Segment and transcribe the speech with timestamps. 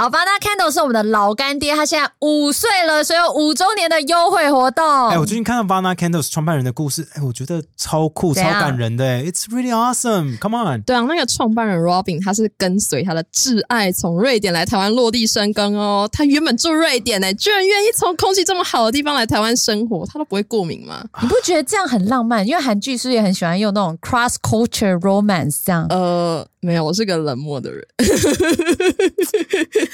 [0.00, 4.82] 好吧，那 Candle 是我们的老干爹，他现在五岁了，所以有五周年的优惠活动。
[5.10, 9.04] 哎，我最近看到 Vana Candles 创办人的故事，哎，我觉得超酷、超感人的。
[9.24, 10.38] It's really awesome.
[10.40, 10.80] Come on。
[10.84, 16.08] 对啊，那个创办人 Robin 他是跟随他的挚爱从瑞典来台湾落地生根哦。
[16.10, 21.04] 他原本住瑞典呢，居然愿意从空气这么好的地方来台湾生活，他都不会过敏吗？
[21.20, 22.48] 你不觉得这样很浪漫？
[22.48, 25.86] 因为韩剧是也很喜欢用那种 cross culture romance 这样。
[25.90, 27.82] 呃，没有，我是个冷漠的人。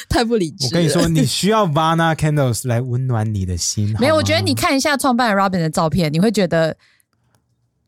[0.09, 0.67] 太不理智。
[0.67, 3.95] 我跟你说，你 需要 Vana Candles 来温暖你的心。
[4.01, 6.77] 没有，我觉得你看一下创办人 Robin 的照片，你会觉得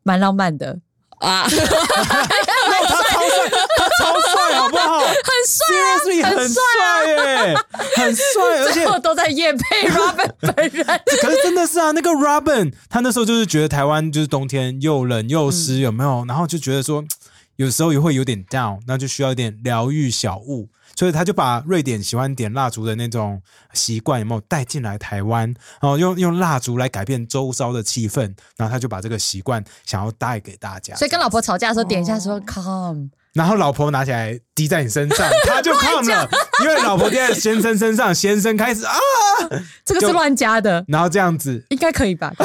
[0.03, 0.79] 蛮浪漫的
[1.19, 1.45] 啊。
[1.51, 4.99] 他超帅，他超帅，好不好？
[4.99, 5.13] 很
[5.45, 6.61] 帅，很帅
[7.07, 7.55] 耶，
[7.95, 8.23] 很帅，
[8.65, 10.85] 而且都在夜配 Robin 本人。
[11.21, 16.23] 可是真的是啊，那个 Robin 他那时候就是觉得台湾就是冬天又冷又湿，有没有？
[16.27, 17.03] 然后就觉得说
[17.59, 20.69] 有时候也会有点 down，那就需要一点疗愈小物。
[20.95, 23.41] 所以他就把瑞典喜欢点蜡烛的那种
[23.73, 25.53] 习惯有没有带进来台湾？
[25.81, 30.95] 然后用用蜡烛来改变周遭的气氛，然后他就把这个习惯想要带给大家。
[30.95, 36.29] 所以跟老婆吵架的时候点一下说 “come”，然后老婆拿起来滴在你身上， 他就 come 了，
[36.63, 38.93] 因为老婆滴在先生身上，先生开始啊，
[39.85, 42.33] 这个是乱加的，然后这样子应该可以吧？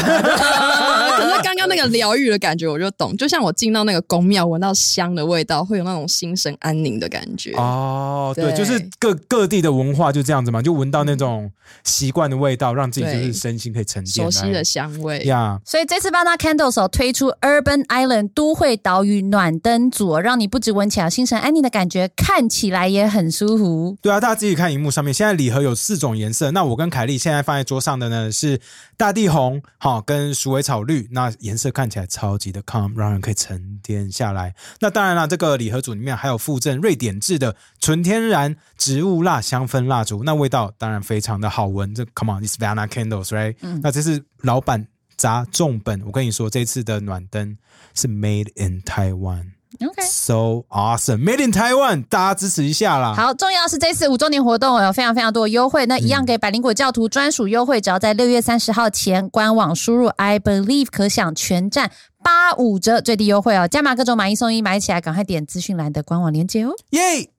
[1.23, 7.53] 可是刚刚那个疗愈的感觉我就懂，就像我进到那个宫庙，闻到香的味道，会有那种心神安宁的感觉。
[7.53, 11.51] 哦，对，就是各各地的文化就这样子嘛，就闻到那种
[11.85, 14.25] 习惯的味道，让自己就是身心可以沉淀。
[14.25, 15.61] 熟悉的香味呀。
[15.65, 23.97] 所以这次 Vana Candles 推出 Urban Island 都会岛屿暖灯组，让你不止闻起来心神安宁的感觉，看起来也很舒服。
[24.03, 26.51] 对啊，大家自己看荧幕上面，现在礼盒有四种颜色。
[26.51, 28.61] 那我跟凯莉现在放在桌上的呢是
[28.97, 31.09] 大地红，好跟鼠尾草绿。
[31.11, 34.55] 那颜色看起来超级的 calm，让人可以沉淀下来。
[34.81, 41.95] 那当然了，这个礼盒组里面还有附赠瑞典制的纯天然植物蜡香氛蜡烛，那味道当然非常的好闻。
[41.95, 43.57] 这 Come on，this Vana candles，right？
[43.83, 46.03] 那这是老板砸重本。
[46.07, 47.57] 我跟你说，这次的暖灯
[47.95, 49.54] 是 Made in Taiwan。
[49.81, 53.15] OK，so awesome，Made in Taiwan，大家支持一下啦。
[53.15, 61.91] 好，重要是这次五周年活动有非常非常多的优惠，那一样给百灵果教徒专属优惠，只要在六月三十号前官网输入 I believe，可享全站
[62.23, 66.73] 八五折最低优惠哦，加码各种买一送一，买起来赶快点资讯栏的官网链接哦。
[66.91, 67.31] 耶！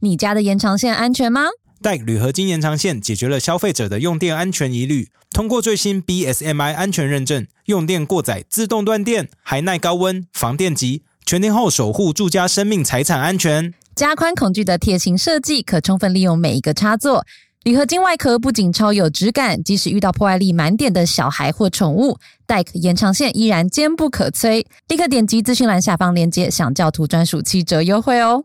[0.00, 1.46] 你家的延长线安全吗？
[1.82, 5.08] 带铝合金延长线解决了消费者的用电安全疑虑。
[5.40, 13.72] 通过最新 BSMI 安全认证，用电过载自动断电，还耐高温、防电极，全天候守护住家生命财产安全。
[13.94, 17.24] 加宽孔距的贴心设计，可充分利用每一个插座。
[17.64, 24.66] 铝合金外壳不仅超有质感，即使遇到破坏力满点的小孩或宠物，带延长线依然坚不可摧。
[24.88, 28.44] 立刻点击资讯栏下方链接，享教徒专属七折优惠哦！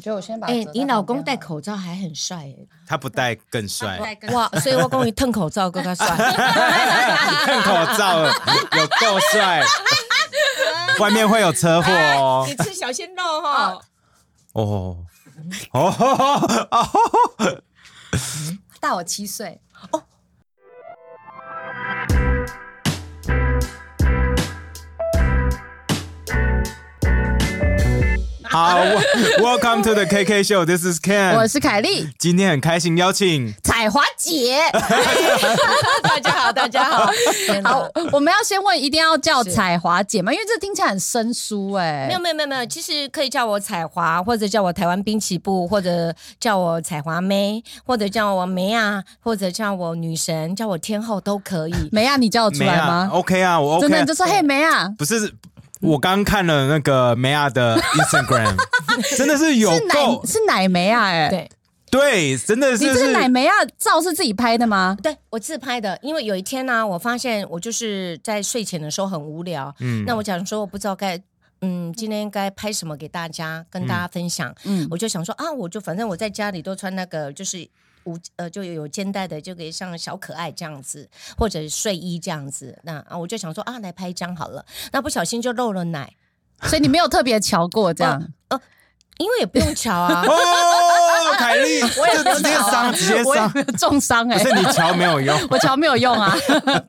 [0.00, 3.98] 觉得我先把哎，你老公戴口罩还很帅哎，他不戴更帅。
[4.32, 4.48] 哇！
[4.60, 6.06] 所以我公你吞口罩更加帅，
[7.44, 9.62] 吞口罩有够帅，
[11.00, 12.44] 外面会有车祸哦。
[12.48, 13.78] 你吃小鲜肉哈？
[14.52, 14.96] 哦。
[15.72, 15.94] 哦。
[16.70, 17.62] 哦，
[18.80, 19.60] 大我七岁。
[19.90, 20.02] 哦。
[28.52, 28.84] 好
[29.38, 30.66] ，Welcome to the KK Show.
[30.66, 31.34] This is Ken.
[31.36, 32.06] 我是凯莉。
[32.18, 34.58] 今天很开心邀请彩华姐。
[36.04, 37.10] 大家好，大家好。
[37.64, 40.30] 好，我们要先问，一定要叫彩华姐吗？
[40.30, 42.04] 因为这听起来很生疏哎。
[42.08, 42.66] 没有，没有，没有，没有。
[42.66, 51.88] 其实可以叫我彩华，或者叫我台湾滨崎步，或者叫我彩华妹，或者叫我梅啊，或者叫我女神，叫我天后都可以。
[51.90, 53.88] 梅啊，你叫我出来吗？OK 啊，我 OK。
[53.88, 55.32] 真的就说嘿梅啊，不是。
[55.82, 58.56] 我刚看了那个梅亚的 Instagram，
[59.16, 60.24] 真的是有够。
[60.24, 61.50] 是奶梅亚哎，对。
[61.90, 62.84] 对，真的是。
[62.86, 64.96] 你这个奶梅亚照是自己拍的吗？
[65.02, 71.20] 对我自拍的，因为有一天呢，我发现我就是在睡前的时候很无聊，嗯，那我想说我不知道该
[71.60, 77.68] 嗯今天该拍什么给大家跟大家分享，嗯，我就想说啊，我就反正我在家里都穿那个就是。
[78.04, 82.78] 无呃，就有肩带的，就可以像小可爱这样子，或者睡衣这样子。
[82.84, 84.64] 那啊，我就想说啊，来拍一张好了。
[84.92, 86.12] 那不小心就漏了奶，
[86.64, 88.22] 所以你没有特别瞧过这样？
[88.48, 88.60] 呃，
[89.18, 90.24] 因为也不用瞧啊。
[90.26, 94.38] 哦，凯莉， 我也直接伤，直接伤，重伤哎。
[94.38, 96.34] 不是你瞧没有用，我瞧没有用啊，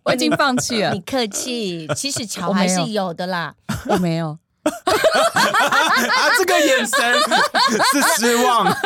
[0.04, 0.92] 我已经放弃了。
[0.92, 3.54] 你客气，其实瞧还是有的啦。
[3.88, 4.38] 我没有。
[4.64, 6.98] 啊，这个眼神
[8.18, 8.66] 是失望。
[8.72, 8.78] 好，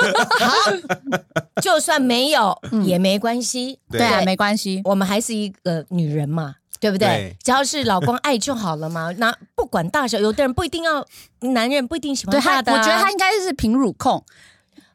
[1.61, 3.79] 就算没有也没关系。
[3.91, 6.55] 对啊，没关系，我们还是一个女人嘛。
[6.79, 7.35] 对不对对？
[7.43, 9.11] 只要是老公爱就好了嘛。
[9.17, 11.03] 那不管大小，有的人不一定要，
[11.39, 12.77] 男人不一定喜欢大的、啊。
[12.77, 14.23] 我觉得他应该是平乳控。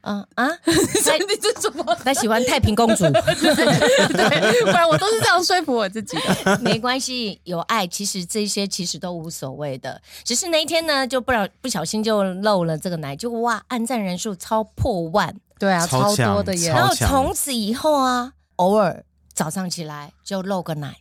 [0.03, 1.85] 嗯啊， 那你这怎么？
[2.05, 6.59] 他喜欢太平公主， 对，不然我都是这样说服我自己的。
[6.63, 10.01] 没关系，有爱，其实这些其实都无所谓的。
[10.25, 15.35] 只是那一天呢，就不小不小心就漏了这个奶，就哇，按赞人数超破万。
[15.59, 16.71] 对啊，超超多的耶。
[16.71, 20.97] 然后从此以后啊，偶尔早上起来就漏个奶，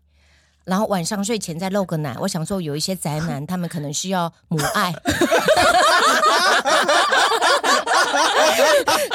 [0.66, 2.16] 然后晚上睡前再露个奶。
[2.20, 4.94] 我想说，有一些宅男 他们可能需要母爱，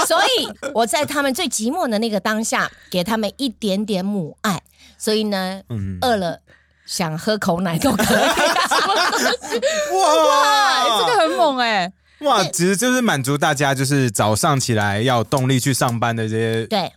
[0.06, 4.62] 所以我在他们最寂寞的那个当下，给他们一点点母爱。
[4.98, 6.40] 所以呢，嗯，饿了
[6.86, 8.16] 想喝口奶都可以。
[9.92, 11.92] 哇，这个很猛哎。
[12.20, 16.90] 哇，其实就是满足大家就是早上起来要有动力去上班的这些对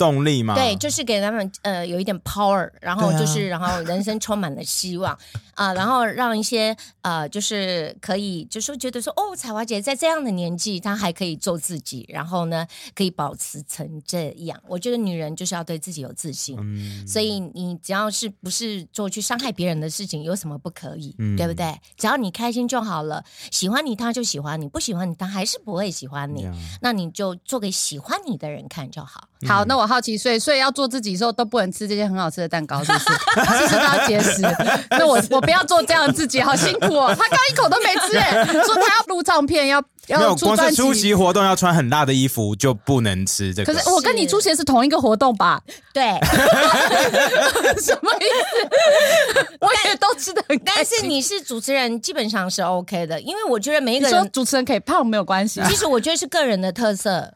[0.00, 0.54] 动力嘛。
[0.54, 5.16] 对，就是给他们呃有一点 power，然后就是、然后人生充满了希望
[5.54, 14.58] 啊、然后让一些呃就是可以就是觉得说哦，彩华姐在这样的年纪，她还可以做自己，然后呢可以保持成这样。
[14.66, 16.56] 我觉得女人就是要对自己有自信。
[16.58, 21.14] 嗯，所以你只要是不是做去伤害别人的事情，有什么不可以？
[21.18, 21.78] 嗯对不对？
[21.98, 23.22] 只要你开心就好了。
[23.50, 26.42] 喜欢你他就喜欢你，不喜欢你他还是不会喜欢你。
[26.42, 29.28] 呀那你就做给喜欢你的人看就好。
[29.48, 33.04] 好，那我好奇，所以所以要做自己的时候都不能吃这些很好吃的蛋糕，是不是？
[33.58, 34.42] 其实都要节食。
[34.90, 37.14] 那我我不要做这样的自己，好辛苦哦。
[37.16, 39.82] 他刚一口都没吃，哎，说他要录唱片，要
[40.18, 40.94] 没有，光是出。
[41.00, 43.72] 席活动要穿很辣的衣服就不能吃这个。
[43.72, 45.60] 可是我跟你出席的是同一个活动吧？
[45.94, 46.02] 对，
[47.80, 49.56] 什么意思？
[49.60, 50.84] 我也都吃的很开但。
[50.84, 57.32] 是你是主持人，基本上是 OK 的，因为我觉得每一个人，主持人可以胖没有关系，其实我觉得是个人的特色。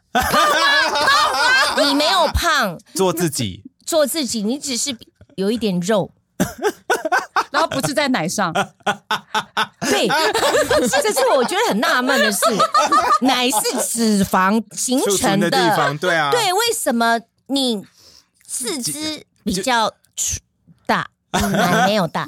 [1.78, 4.94] 你没有胖，做自己，做自己，你只是
[5.36, 6.10] 有一点肉。
[7.54, 8.52] 然后不是在奶上，
[9.80, 10.08] 对，
[10.88, 12.40] 这是我觉得很纳闷的事，
[13.20, 15.48] 奶是脂肪形成的。
[15.48, 17.84] 地方，对啊，对，为什么你
[18.44, 19.92] 四肢比较
[20.84, 22.26] 大， 奶没有大？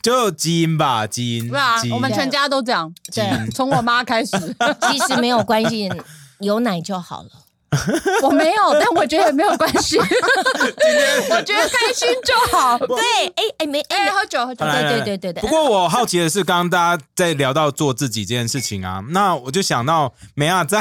[0.00, 4.30] 就基因吧，基因，对啊我们全家都这样，对，从我妈开始。
[4.88, 5.90] 其实没有关系，
[6.38, 7.30] 有奶就好了。
[8.22, 9.98] 我没有，但我觉得也没有关系。
[11.30, 12.78] 我觉得开心就好。
[12.78, 12.96] 对，
[13.36, 20.80] 哎哎没哎喝酒喝酒对对对对对不过我好奇的是，刚刚大家在聊到做自己这件事情啊，那我就想到梅亚 在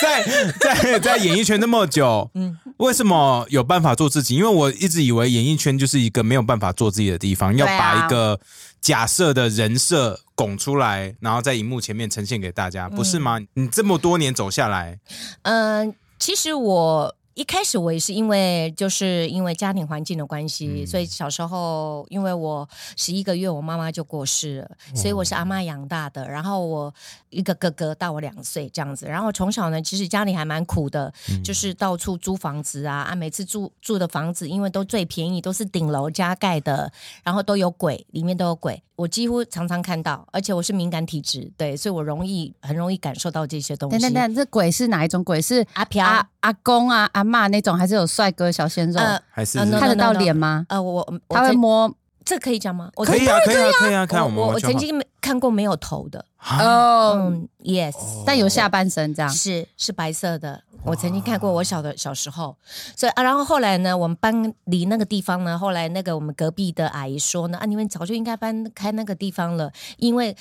[0.00, 0.24] 在
[0.60, 4.36] 在在演艺圈那么久，嗯，为什么有办法做自己？
[4.36, 8.38] 因为我一直以为演艺圈就是一个没有办法做自己的地方，要把一个
[8.80, 13.38] 假设的人设拱出来，然后在荧幕前面呈现给大家，不是吗？
[13.54, 14.98] 你这么多年走下来，
[15.42, 22.66] 嗯、其实我一开始我也是因为就是因为家庭环境的关系，嗯所以小时候因为我
[22.96, 26.26] 十一个月我妈妈就过世了，所以我是阿妈养大的。
[26.26, 26.94] 然后我
[27.28, 36.90] 一个哥哥大我两岁这样子，然后从小呢其实家里还蛮苦的，嗯就是到处租房子啊啊，每次住住的房子因为都最便宜，都是顶楼加盖的，
[37.22, 38.82] 然后都有鬼，里面都有鬼。
[38.96, 43.98] 我几乎常常看到，而且我是敏感体质，对，所以我容易很容易感受到这些东西。
[43.98, 45.40] 等等等，这鬼是哪一种鬼？
[45.40, 48.98] 是阿飘阿阿公啊、阿嬷那种，还是有帅哥小鲜肉？
[48.98, 50.64] 呃还是、呃看得到脸吗？
[50.70, 51.94] 呃，我我我他会摸
[52.24, 52.90] 这可以讲吗？
[52.96, 56.24] 我可以啊，可以啊，可以啊，看我我曾经没看过没有头的，
[56.58, 59.30] 哦，嗯，yes，但有下半身这样。
[59.30, 62.56] 是是白色的，我曾经看过，我小的小时候，
[62.94, 70.36] 所以啊，然后后来呢，我们搬离那个地方呢，后来那个我们隔壁的阿姨说呢，啊，你们早就应该搬开那个地方了，因为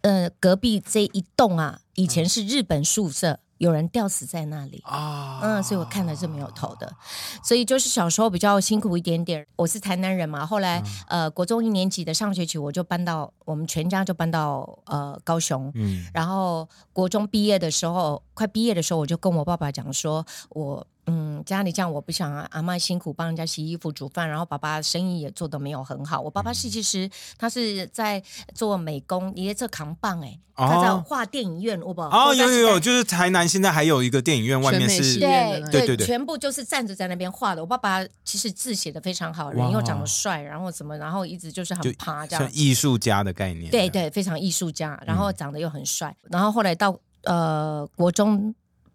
[0.00, 4.82] 呃，隔壁这一栋啊，以前是日本宿舍，有人吊死在那里。
[4.84, 6.92] 啊，嗯，所以我看的是没有头的，
[7.42, 9.46] 所以就是小时候比较辛苦一点点。
[9.56, 26.20] 我是台南人嘛，后来、呃国中一年级的上学期我就搬到我们全家就搬到呃高雄，嗯然后国中毕业的时候，快毕业的时候，我就跟我爸爸讲说，我嗯家里这样我不想啊，阿妈辛苦帮人家洗衣服煮饭，然后爸爸生意也做的没有很好。
[26.20, 28.22] 我爸爸是其实他是在
[28.54, 37.60] 做美工，也在做扛棒哎，哦他在画电影院，我不哦，有有有，就是台南现在还有一个电影院，外面是对对对对全部就是站着在那边画的。
[37.60, 42.42] 我爸爸其实字写的非常好，人又长得帅，然后怎么，然后一直就是很趴这样。
[42.42, 46.16] 像艺术家的概念，对对，非常艺术家，然嗯后长得又很帅。
[46.30, 48.54] 然后后来到呃国中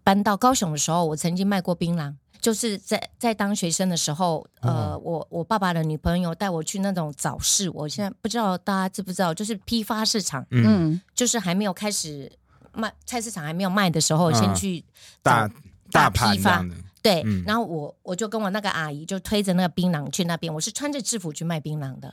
[0.10, 2.16] 搬到高雄的时候，我曾经卖过槟榔。
[2.42, 12.32] 就是在在当学生的时候，呃，哦我我爸爸的女朋友带我去那种早市，我现在不知道大家知不知道，就是批发市场，嗯，嗯，就是还没有开始
[12.74, 14.34] 卖菜市场还没有卖的时候，嗯。
[14.34, 14.84] 先去
[15.22, 15.54] 大找
[15.92, 16.66] 大批发。
[17.04, 17.44] 对，嗯。
[17.46, 22.12] 然后我我就跟我那个阿姨就推着那个槟榔去那边，我是穿着制服去卖槟榔的，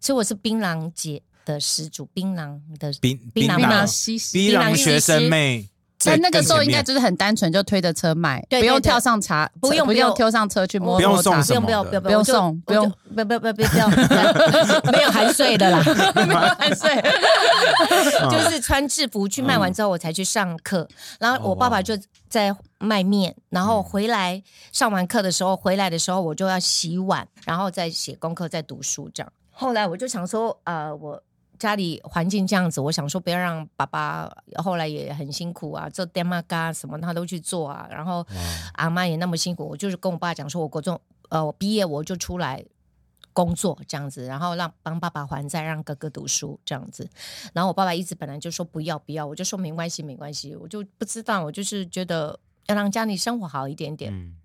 [0.00, 5.68] 所以我是槟榔姐的始祖，槟榔的槟槟榔西施，槟榔学生妹，
[6.04, 13.88] 但那个时候应该就就是很单纯，就推着车卖，不用跳上茶，不用不用跳上车去摸不用摸茶不用不用不用不用送不用不不不不不要，
[14.92, 15.82] 没有含税的啦，
[16.14, 17.02] 没有含税，
[18.30, 20.86] 就是穿制服去卖完之后，我才去上课。
[21.18, 21.98] 然后我爸爸就
[22.28, 29.32] 在卖面，然后回来上完课的时候，回来的时候我就要洗碗，然后再写功课，再读书这样。
[29.50, 31.22] 后来我就想说，呃，我。
[31.58, 34.30] 家里环境这样子，我想说不要让爸爸
[34.62, 38.26] 后来也很辛苦啊，做爹妈嘎什么他都去做啊，然后
[38.74, 42.64] 阿妈也那么辛苦，我就是跟我爸讲说，我国中呃我毕业我就出来
[43.32, 47.08] 工作这样子，然后让帮爸爸还债，让哥哥读书这样子。
[47.52, 54.36] 然后我爸爸一直本来就说不要不要，我就说没关系没关系，我就不知道，我就是觉得要让家里生活好一点点，嗯。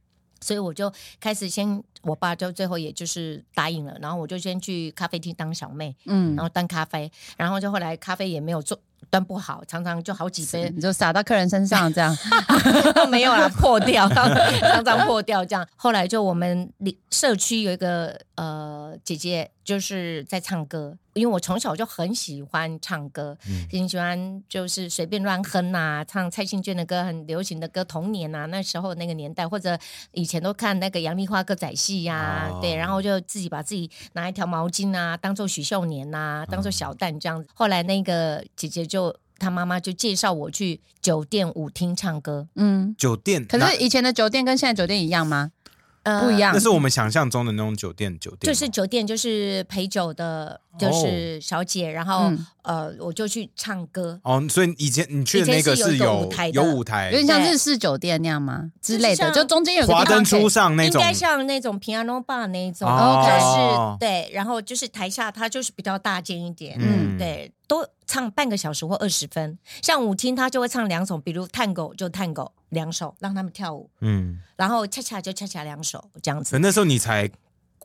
[0.43, 8.77] 所以我就开始先，我爸就最后也就是答应了，然后我就先去咖啡厅当小妹，嗯然，后端咖啡，然后就后来咖啡也没有做
[9.09, 12.15] 端不好，常常就好几杯你就洒到客人身上这样，
[13.09, 15.67] 没有啦，破掉，常常破掉这样。
[15.75, 23.35] 后来就我们里社区有一个呃姐姐，就是在唱歌，因为我从小就很喜欢唱歌，
[23.71, 29.77] 很喜欢就是随便乱哼啊，唱蔡幸娟的歌，很流行的歌，童年啊，那时候那个年代，或者
[30.11, 37.49] 以前都看那个杨丽花歌仔戏呀、哦对，然后就自己把自己拿一条毛巾啊，当做许秀年呐、当做小旦这样子。
[37.53, 39.15] 后来那个姐姐就。
[39.41, 42.93] 她妈妈就介绍我去酒店舞厅唱歌，嗯。
[42.95, 45.51] 酒店，可是以前的酒店跟现在酒店一样吗？
[46.03, 54.19] 呃不一样那是我们想象中的那种酒店，酒店就是酒店，就是陪酒的，就是小姐，然后、嗯呃，我就去唱歌。
[54.23, 58.71] 哦，所以以前你去的那个是有有舞台有舞台有，点像日式酒店那样吗？
[58.81, 69.57] 之类的，像就中间有个华灯初上那种，应该像那种 piano bar 那一种，哦就是对，然后就是台下它就是比较大间一点，嗯嗯，对，都唱半个小时或二十分。
[69.81, 76.59] 像舞厅，他就会唱两种，比如探狗就探狗两首，让他们跳舞，嗯，然后恰恰就恰恰两首这样子可。
[76.59, 77.29] 那时候你才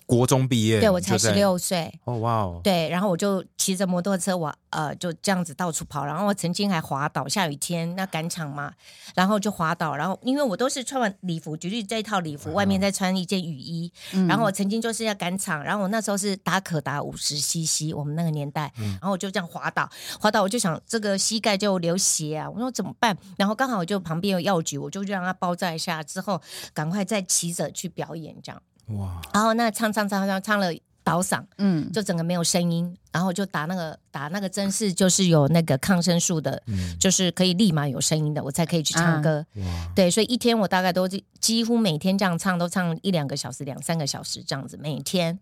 [0.07, 8.73] 国中毕业，对我才十，六岁，哦哇哦，对，然后我就骑着摩托车，我呃就这样子到处跑，然后我曾经还滑倒，下雨天那赶场嘛，
[9.17, 14.29] 然后就滑倒，然后因为我都是穿完礼服，举例这一套礼服，外面再穿一件雨衣，嗯。
[14.29, 23.17] 然后我曾经就是要赶场，然后我那时候是打可达五十 CC，我们那个年代，然后我就这样滑倒，滑倒我就想这个膝盖就流血啊，我说怎么办？
[23.37, 26.41] 然后刚好就旁边有药局，我就让他包扎一下，之后
[26.73, 31.43] 赶快再骑着去表演这样，哇，然后那唱唱唱唱唱了倒嗓。
[31.59, 39.45] 嗯，就整个没有声音，然后就打那个打那个针是就是有那个抗生素的，嗯就是可以立马有声音的，我才可以去唱歌。
[39.57, 41.09] 哇，对，所以一天我大概都
[41.41, 45.39] 几乎每天这样唱，都唱一两个小时、两三个小时这样子，每天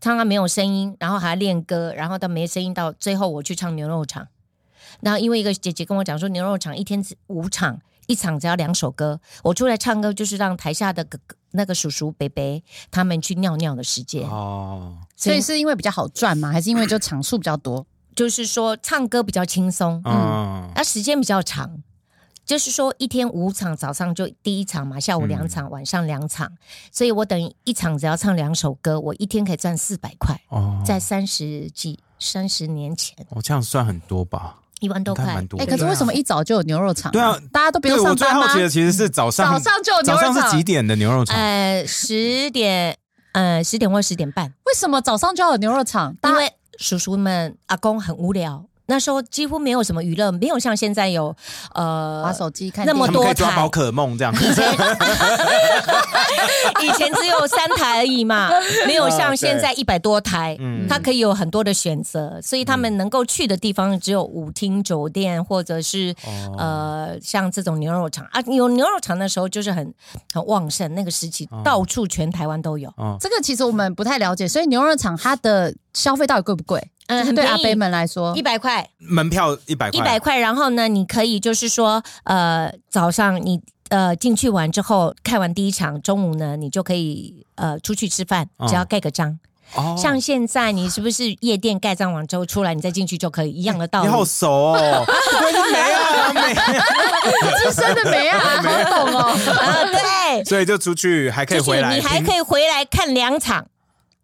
[0.00, 4.28] 唱到没有声音，然后还练歌，然后到没声音，到最后我去唱牛肉场。
[5.00, 14.28] 然后因为一个姐姐跟我讲说，牛肉场一天只五场，一场只要两首歌，我出来唱歌就是让台下的哥哥、那个叔叔、伯伯他们去尿尿的时间。
[14.28, 16.50] 哦，所以是因为比较好赚吗？
[16.50, 17.86] 还是因为就场数比较多？
[18.14, 21.82] 就是说唱歌比较轻松，嗯，那时间比较长，
[22.44, 26.50] 就是说一天五场，早上就第一场嘛，下午两场，晚上两场，
[26.90, 34.58] 所以我等于一场只要唱两首歌，我一天可以赚四百块，哦，在三十几三十年前，哦，这样算很多吧？
[34.80, 35.66] 一万多块哎、的。
[35.66, 38.42] 可是为什么一早就有牛肉场、对啊大家都不用上班吗？
[38.42, 41.36] 最好奇的其实是早上，早上就有牛早肉场上是几点的牛肉场？
[41.36, 42.96] 呃，十点，
[43.32, 46.16] 呃，十点或十点半，为什么早上就要有牛肉场？
[46.22, 51.34] 因为叔叔们、阿公很无聊，那时候几乎没有什么娱乐，没有像现在有
[51.74, 54.34] 呃玩手机看那么电影他们可以抓多台宝可梦这样。
[56.82, 58.50] 以前只有三台而已嘛，
[58.86, 68.40] 没有像现在一百多台，嗯它可以有很多的选择，所以他们能够去的地方只有舞厅、酒店，或者是、哦呃像这种牛肉场啊。
[68.46, 69.94] 有牛肉场的时候就是很
[70.32, 72.90] 很旺盛，那个时期哦到处全台湾都有。
[73.20, 76.90] 这个其实我们不太了解，所以牛肉场它的消费到底贵不贵？
[77.08, 80.38] 嗯，很对阿伯们来说一，百块，门票一百块，一百块。
[80.38, 89.38] 然后呢，你可以就是说，呃，早上你呃进去完之后，看完第一场，中午呢，你就可以呃出去吃饭，只要盖个章。
[89.74, 94.06] 哦像现在你是不是夜店盖章完之后出来，你再进去就可以一样的道理？
[94.06, 96.54] 你好熟哦， 不愧是梅啊梅，
[97.70, 99.20] 资深的没啊，好懂哦。
[99.60, 103.66] 啊，对，所以就出去还可以就是回来，你还可以回来看两场，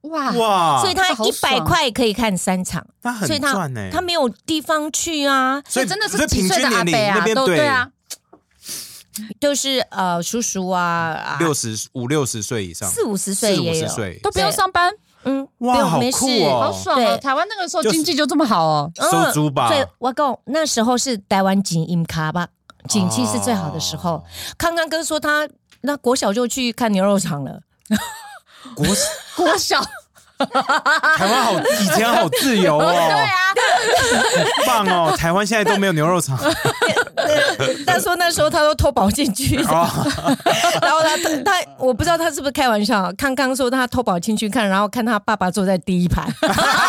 [0.05, 3.89] 哇，哇，所以他一百爽块可以看三场，那很所以他赚呢。
[3.91, 5.63] 他没有地方去啊。
[5.69, 7.67] 所以真的是几岁的阿伯啊，都对。
[7.67, 7.89] 啊，
[9.41, 11.37] 就是呃叔叔啊，啊。
[11.39, 13.89] 六十五六十岁以上，四五十岁也有，
[14.23, 14.93] 都不用上班，
[15.23, 16.45] 嗯，哇不用好酷没事。
[16.45, 16.61] 哦。
[16.61, 17.17] 好爽哦！
[17.17, 18.91] 台湾那个时候就是经济就这么好哦。
[18.97, 19.69] 收租吧。
[19.69, 22.49] 对，我讲那时候是台湾景音卡吧，
[22.89, 24.17] 景气是最好的时候。
[24.17, 24.25] 哦。
[24.59, 25.49] 康康哥说他
[25.81, 27.61] 那国小就去看牛肉场了，
[28.75, 28.87] 国
[29.37, 29.81] 国小
[30.39, 33.29] 台湾好，以前好自由哦，对啊，
[34.35, 35.17] 很棒哦！
[35.17, 36.37] 台湾现在都没有牛肉厂
[37.87, 39.89] 他说那时候他都偷跑进去，哦，
[40.83, 43.11] 然后他他我不知道他是不是开玩笑。
[43.17, 46.27] 康康说他偷跑进去看，然后看他爸爸坐在第一排，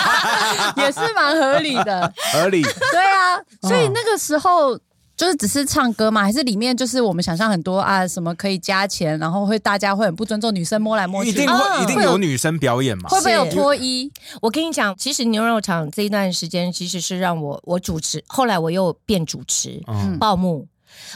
[0.76, 2.64] 也是蛮合理的，合理。
[2.64, 3.40] 对啊。
[3.62, 4.78] 所以那个时候
[5.18, 11.46] 就是只是唱歌吗，还是里面就是我们想象很多啊，什么可以加钱，然后会大家会很不尊重女生摸来摸去，一定
[11.82, 13.10] 一定有女生表演嘛？
[13.10, 14.12] 会不会有脱衣？
[14.42, 20.18] 我跟你讲，其实牛肉场这一段时间其实是让我我主持，后来我又变主持嗯。
[20.20, 20.68] 报幕。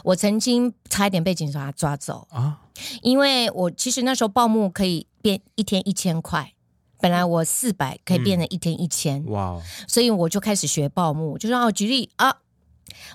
[0.03, 2.57] 我曾经差一点被警察抓走，啊，
[3.01, 6.51] 因为我其实那时候报幕可以变一天一千块，
[6.99, 12.35] 本来我四百可以变成一天一千、哇哦，所以我就开始学报幕，就说哦，举例啊，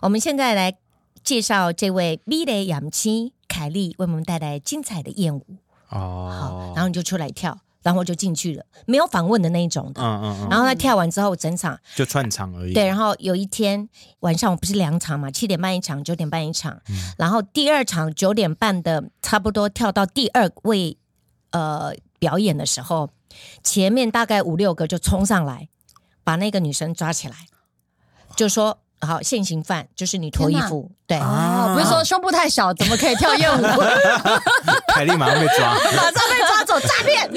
[0.03, 0.77] 我们现在来
[1.23, 5.45] 介绍这位米雷养妻凯莉为我们带来精彩的艳舞
[5.89, 10.03] 哦，好，哦，然后你就出来跳，然后我就进去了，没有访问的那一种的。
[10.03, 12.73] 嗯嗯嗯，然后他跳完之后，整场就串场而已。
[12.73, 13.89] 对，然后有一天
[14.21, 16.97] 晚上我不是两场嘛，七点半一场，九点半一场，嗯。
[17.17, 20.97] 然后第二场九点半的差不多跳到第二位
[21.51, 23.11] 呃表演的时候，
[23.63, 25.69] 前面大概五六个就冲上来，
[26.25, 27.37] 把那个女生抓起来，
[28.35, 33.63] 就说好现行犯就是你脱衣服，对，啊哦，不是说胸部太小，怎么可以跳艳舞？
[34.95, 37.31] 凯莉马上被抓， 马上被抓走诈骗，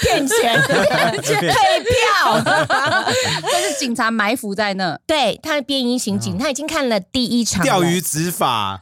[0.00, 0.60] 骗钱，
[1.22, 1.52] 退
[1.84, 2.42] 票。
[3.42, 8.80] 这是警察埋伏在那，对，他的便衣刑警，他已经看了第一场钓鱼执法。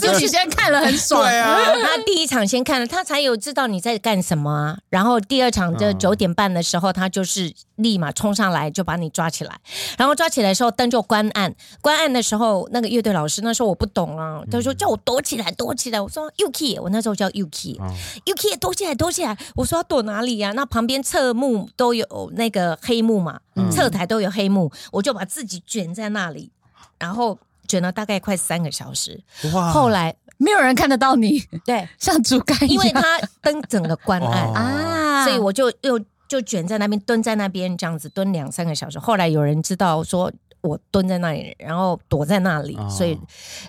[0.00, 1.22] 自己先看了很爽。
[1.22, 4.78] 对啊，他第一场先看了，他才有知道你在干什么啊。
[4.88, 9.54] 然后第二场就嗯九点半的时候，他就是立马冲上来就把你抓起来。
[9.98, 11.54] 然后抓起来的时候，灯就关暗。
[11.82, 16.00] 关暗的时候，那个乐队老师那时候我不懂啊，他说叫我躲起来，躲起来。
[16.00, 19.36] 我说 Yuki，我那时候叫 Yuki，Yuki、哦躲起来，躲起来。
[19.56, 23.40] 我说要躲哪里呀、那旁边侧幕都有那个黑幕嘛，
[23.72, 26.52] 侧台都有黑幕，我就把自己卷在那里，
[26.98, 29.20] 然后卷了大概快三个小时。
[29.52, 31.88] 哇，后来没有人看得到你，对。
[31.98, 39.00] 像猪肝一样，因为他灯整个关暗哦啊，所以我就又就卷在那边蹲在那边这样子蹲两三个小时。
[39.00, 43.18] 后来有人知道说我蹲在那里，然后躲在那里，哦所以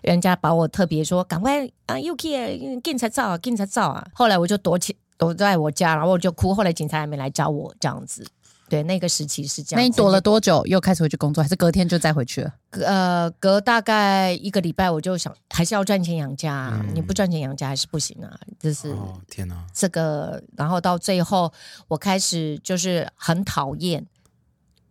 [0.03, 4.05] 人家把我特别说赶快啊，Yuki，警察照啊，警察照啊。
[4.13, 6.53] 后来我就躲起躲在我家，然后我就哭。
[6.53, 8.23] 后来警察还没来找我这样子。
[8.71, 9.81] 对，那个时期是这样。
[9.81, 10.65] 那你躲了多久？
[10.65, 12.53] 又开始回去工作，还是隔天就再回去了？
[12.69, 18.91] 呃，隔大概一个礼拜，我就想还是要赚钱养家、啊，嗯你不赚钱养家还是不行啊，就是。
[18.91, 21.51] 哦天哪，这个，然后到最后，
[21.89, 24.07] 我开始就是很讨厌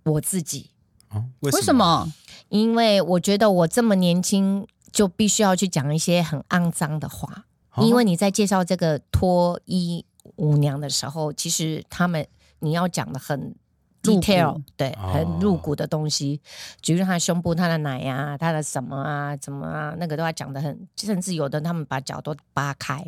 [0.03, 0.69] 我自己，
[1.09, 1.75] 哦，为为什？
[1.75, 2.13] 么？
[2.51, 7.47] 因为我觉得我这么年轻就必须要去讲一些很肮脏的话。
[7.73, 10.05] 哦因为你在介绍这个脱衣
[10.37, 12.27] 舞娘的时候，其实他们
[12.59, 13.55] 你要讲的很
[14.03, 15.13] detail，对，哦。
[15.13, 16.41] 很入骨的东西，
[16.81, 23.05] 举例他的胸部、他的奶啊、他的什么啊、怎么啊，那个都要讲的很，甚至有的他们把脚都扒开。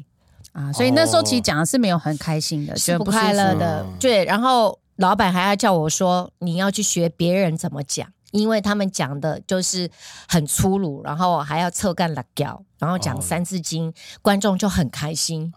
[0.52, 3.82] 啊，所以那时候其实讲的是没有很开心的，觉是不快乐的。
[3.82, 3.96] 嗯。
[3.98, 9.90] 对，然后老板还要叫我说，你要去学别人怎么讲，因为他们讲的就是
[10.28, 13.20] 很粗鲁，然后还要侧干拉脚，然后讲哦。
[13.20, 15.52] 三字经，观众就很开心，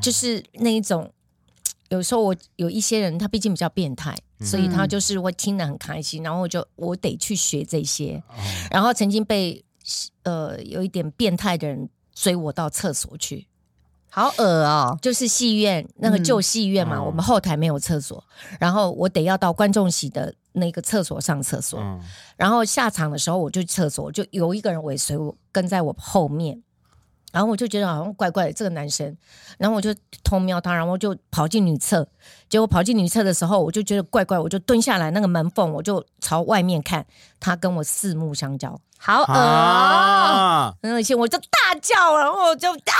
[0.00, 1.10] 就是那一种。
[1.88, 8.22] 有时候我有一些人，他毕竟比较变态，所以他就是会听得很开心，然后我就我得去学这些，
[8.70, 9.64] 然后曾经被
[10.24, 13.46] 呃有一点变态的人追我到厕所去，
[14.10, 14.98] 好恶哦。
[15.00, 17.04] 就是戏院那个旧戏院嘛，嗯。
[17.04, 18.22] 我们后台没有厕所，
[18.58, 22.00] 然后我得要到观众席的那个厕所上厕所，嗯，
[22.36, 26.62] 然后下场的时候我就去厕所，就有一个人尾随我跟在我后面，
[27.36, 29.14] 然后我就觉得好像怪怪的这个男生，
[29.58, 29.94] 然后我就
[30.24, 32.08] 偷瞄他，然后我就跑进女厕，
[32.48, 37.04] 结果跑进女厕的时候，我就觉得怪怪，我就蹲下来那个门缝，我就朝外面看，
[37.38, 39.36] 他跟我四目相交，好恶哦！
[39.36, 42.96] 啊，很恶心，我就大叫，然后我就啊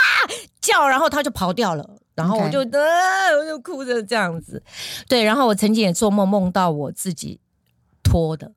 [0.61, 4.63] 叫，然后他就跑掉了，然后我就呃，我就哭着这样子，
[5.09, 7.41] 对，然后我曾经也做梦梦到我自己
[8.03, 8.53] 脱的，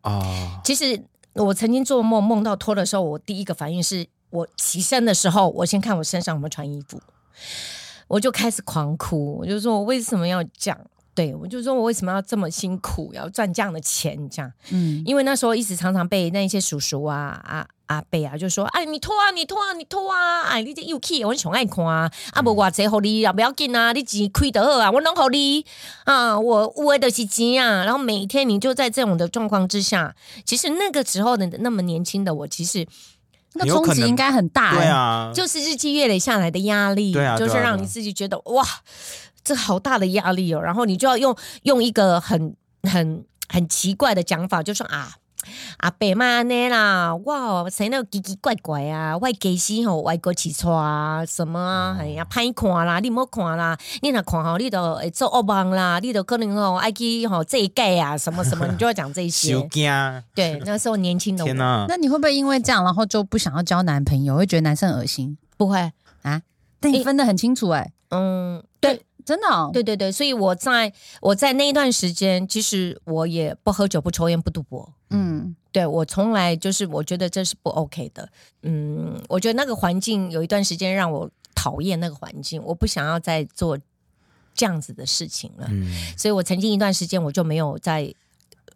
[0.00, 1.00] 啊，其实
[1.34, 7.00] 我曾经做梦梦到脱的时候，我第一个反应是我起身的时候，我先看我身上有没有穿衣服，
[8.08, 10.78] 我就开始狂哭，我就说我为什么要这样？
[11.14, 14.52] 对我就说我为什么要这么辛苦，要赚这样的钱这样？
[14.70, 20.42] 嗯，因为那时候一直常常被那一些叔叔啊、啊阿伯啊，就说：“哎，你拖啊，你拖啊，你拖啊！
[20.42, 22.10] 哎，你这又气，我上爱看啊！
[22.32, 25.64] 啊，无偌济互你啊，不要紧啊，你钱开得好啊，我拢互你
[26.04, 27.84] 啊，我有的就是钱啊。
[27.84, 32.84] 然后每天你就在这种的状况之下，其实那个时候的那么年轻的我，其实
[33.56, 34.76] 那个冲击应该很大、欸。
[34.76, 38.64] 对啊，就是日积月累下来的压力，就是让你自己觉得哇，
[39.42, 40.60] 这好大的压力哦。
[40.60, 45.16] 然后你就要用用一个很很很奇怪的讲法，就说啊。
[45.78, 49.16] 阿伯妈呢啦，哇，谁那奇奇怪怪啊？
[49.18, 51.96] 外家死吼，外国起错啊，什么啊？
[52.00, 59.68] 哎呀，歹看啦，你莫看啦，你若看吼，你都会做噩梦啦，你都可能吼爱去吼这一盖啊，什么什么， 你就要讲这修些。
[59.68, 61.86] 惊，对，那时候年轻的我天哪！
[61.88, 65.36] 那你会不会因为这样，然后就不想要交男朋友，会觉得男生恶心？
[65.56, 66.42] 不会啊，
[66.80, 74.90] 但你分得很清楚、欸，哎、嗯，对，真的、哦，对对对，所以我在我在那一段时间，其实我也不喝酒、不抽烟、不赌博。
[75.10, 78.28] 嗯，对我从来就是我觉得这是不 OK 的。
[78.62, 83.76] 嗯，我觉得那个环境有一段时间让我讨厌那个环境，我不想要再做
[84.54, 85.66] 这样子的事情了。
[85.68, 88.14] 嗯，所以我曾经一段时间我就没有在。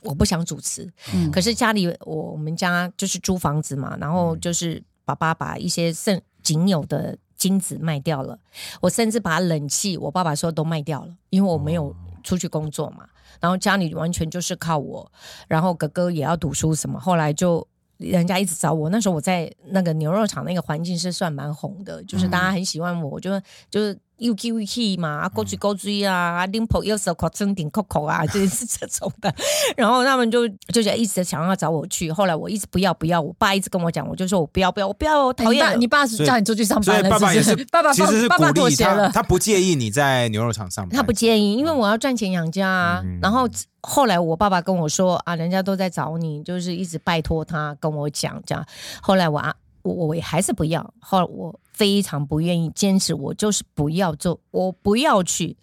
[0.02, 8.38] 我不想主持，嗯可是家里我我们家就是租房子嘛，然后就是爸爸把一些剩仅有的金子卖掉了，
[8.80, 13.04] 我甚至把冷气，我爸爸说都卖掉了，因为我没有出去工作嘛，
[13.40, 15.10] 然后家里完全就是靠我，
[15.48, 17.66] 然后哥哥也要读书什么，后来就。
[18.00, 23.30] 人家一直找我，那时候我在那个牛肉厂那个环境是算蛮红的，就是大家很喜欢我，就
[23.68, 29.34] 就是又 Q 又 K 嘛，啊勾嘴勾嘴啊，啊拎破右手口真顶扣口啊，就 是这种的。
[29.76, 37.56] 然后他们就就一直想要找我去，后来我一直不要不要，我爸一直跟我讲，我就说我不要不要，我不要，我讨厌你爸你爸是叫你出去上所以班了，爸爸也是是？
[37.56, 43.02] 不是爸爸其实是爸爸鼓励他，妥协了，他不介意你在牛肉厂上班，他不介意，因为我要赚钱养家啊。
[43.04, 43.18] 嗯。
[43.22, 43.48] 然后
[43.80, 48.64] 后来我爸爸跟我说啊，人家都在找你，就是一直拜托他跟我讲这样。
[49.00, 55.56] 后来我啊，我我也还是不要，后来我非常不愿意坚持，我就是不要做，我不要去。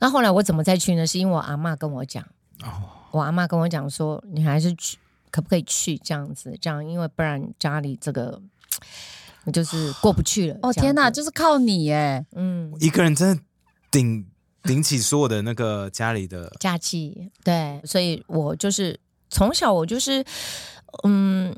[0.00, 1.06] 那后来我怎么再去呢？
[1.06, 2.24] 是因为我阿妈跟我讲，
[2.64, 4.98] 哦我阿妈跟我讲说，你还是去，
[5.30, 6.58] 可不可以去这样子？
[6.60, 8.42] 这样，因为不然家里这个
[9.52, 10.58] 就是过不去了。
[10.62, 13.42] 哦天哪，就是靠你哎，嗯，一个人真的
[13.92, 14.26] 顶
[14.64, 18.98] 顶起所有的那个家里的，假期，对，所以我就是
[19.30, 20.24] 从小我就是，
[21.04, 21.54] 嗯，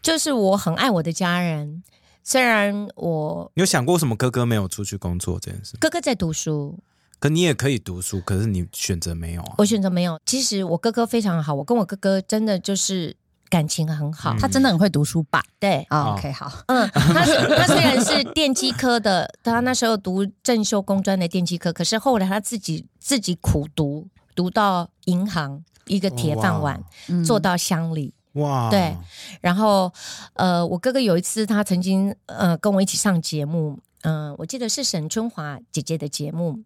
[0.00, 1.82] 就是我很爱我的家人，
[2.28, 5.76] 虽然我你有想过什么哥哥没有出去工作这件事？
[5.78, 6.76] 哥哥在读书，
[7.20, 9.54] 可你也可以读书，可是你选择没有啊？
[9.58, 10.18] 我选择没有。
[10.26, 13.16] 其实我哥哥非常好，我跟我哥哥真的就是
[13.48, 14.34] 感情很好。
[14.34, 15.40] 嗯他真的很会读书吧？
[15.60, 28.12] 对，哦哦 OK，好，嗯，他是他虽然是电机科的，他那时候读正修工专的电机科，可是后来他自己自己苦读，读到银行一个铁饭碗，嗯做到乡里。
[28.36, 28.96] 哇，对
[29.40, 29.92] 然后，
[30.34, 36.58] 呃，我哥哥有一次他曾经呃跟我一起上节目，嗯、我记得是沈春华姐姐的节目，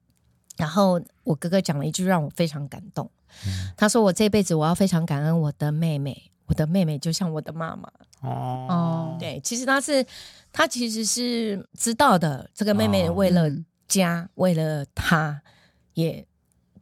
[0.57, 3.11] 然后我哥哥讲了一句让我非常感动，
[3.77, 7.91] 他说我这辈子我要非常感恩我的妹妹，我的妹妹就像我的妈妈。
[8.23, 8.67] 哦。
[8.69, 10.05] 哦，对，其实他是
[10.53, 15.41] 他其实是知道的，这个妹妹哦为了嗯家，为了他，
[15.95, 16.27] 也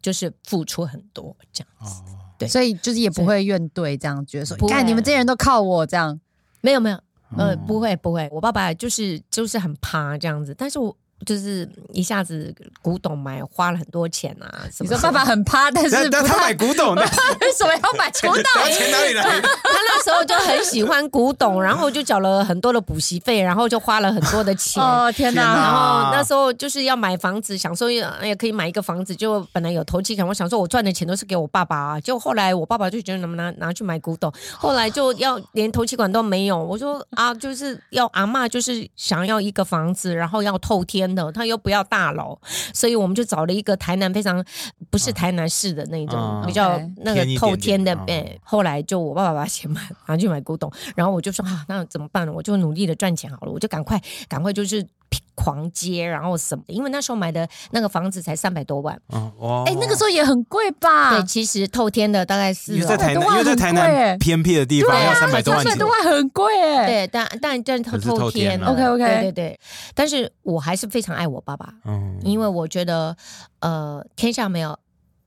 [0.02, 2.02] 就是付出很多这样子。
[2.02, 2.48] 哦，对。
[2.48, 6.18] 所以就是也不会怨怼，这样觉得说，看你们这些人都靠我这样，
[6.60, 6.96] 没有没有，
[7.36, 7.58] 呃，哦。
[7.66, 17.02] 不会不会，我爸爸就是就是很怕这样子，但是我就是一下子古董买花了很多钱啊，什么你说爸爸很怕，但是但他买古董的，
[17.40, 18.42] 为什么要买古董？
[18.54, 19.22] 他钱哪里来？
[19.22, 24.82] 他那时候就很喜欢古董，然后就缴了很多的补习费，然后就花了很多的钱。
[24.82, 25.54] 哦天天哪哪！
[25.54, 42.38] 然后那时候就是要买房子，想说也可以买一个房子，就本来有投机感，我想说我赚的钱都是给我爸爸啊，就后来我爸爸就觉得能不能拿拿去买古董，后来就要连投机管都没有，我说啊，就是要阿嬷就是想要一个房子，然后要透天的，他又不要大楼，
[42.72, 44.44] 所以我们就找了一个台南非常
[44.90, 52.32] 不是台南市的那种、嗯比较那个透天的，点哎、后来就我爸爸把钱买拿去买古董，然后我就说啊，那怎么办呢？
[52.32, 54.86] 我就努力的赚钱好了，我就赶快赶快就是
[55.34, 61.10] 狂接，然后什么，因为那时候买的那个房子才三百多万，哦哇，哎，那个时候也很贵吧？
[61.10, 63.82] 对，其实透天的大概是因为在台南，300多万因为在台很贵。
[63.82, 66.62] 欸南偏僻的地方对啊，要三百多万三百多，万很贵。
[66.62, 66.86] 哎。
[66.86, 68.50] 对，但但但透透透天啊。
[68.50, 69.04] 天的 OK，OK。
[69.04, 69.60] 对对对，
[69.94, 72.18] 但是我还是非常爱我爸爸，嗯。
[72.22, 73.16] 因为我觉得
[73.60, 74.78] 呃，天下没有。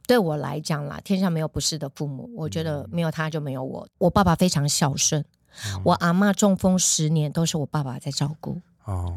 [0.08, 3.88] 对我来讲啦，天下没有不是的父母，我觉得没有他就没有我。
[3.98, 5.24] 我爸爸非常孝顺，
[5.86, 9.15] 我阿妈中风十年都是我爸爸在照顾，哦，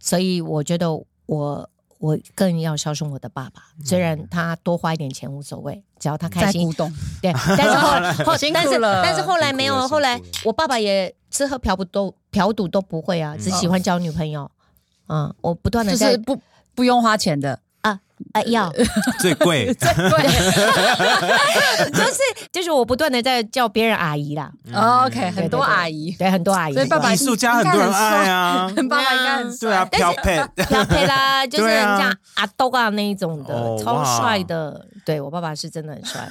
[0.00, 0.92] 所以我觉得
[1.26, 6.60] 我我更要孝顺我的爸爸，虽然他多花一点钱无所谓，只要他开心。
[6.60, 6.72] 在古。
[6.74, 14.50] 董，对，但是后 后辛苦但是但是后来没有，后来我爸爸也吃喝嫖不都嫖赌都不会啊，只喜欢交女朋友。
[15.08, 16.40] 嗯，我不断的在就是不
[16.74, 17.60] 不用花钱的，
[18.32, 18.72] 啊啊要，
[19.20, 20.22] 最贵， 最贵。
[21.92, 22.20] 就是
[22.52, 34.86] 就是我不断的在叫别人阿姨啦，哦 OK，很多阿姨，对，很多阿姨，所以爸爸艺术家很多人爱啊，爸爸应该很对啊，但是飘配，标配啦，就是人家阿豆啊那一种的，超帅的。
[35.04, 36.28] 对我爸爸是真的很帅。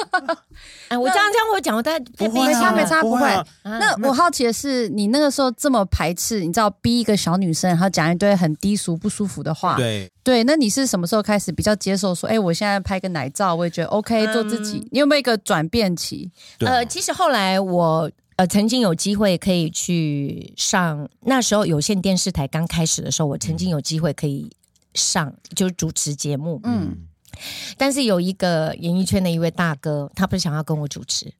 [0.88, 3.46] 哎，我这样这样我讲，我大概太悲没差没差不会啊。
[3.62, 14.86] 那我好奇的是，你那个时候这么排斥，你知道逼一个小女生，然后讲一堆很低俗不舒服的话，对，对，那你是什么时候开始比较接受说，哎，我现在拍个奶照，我也觉得 OK，做自己。
[14.90, 16.30] 你有没有一个转变期？
[16.60, 24.50] 呃，其实后来我呃曾经有机会可以去上，那时候有线电视台刚开始的时候，我曾经有机会可以
[24.94, 26.60] 上，就是主持节目。
[26.64, 26.96] 嗯，
[27.76, 31.32] 但是有一个演艺圈的一位大哥，他不是想要跟我主持，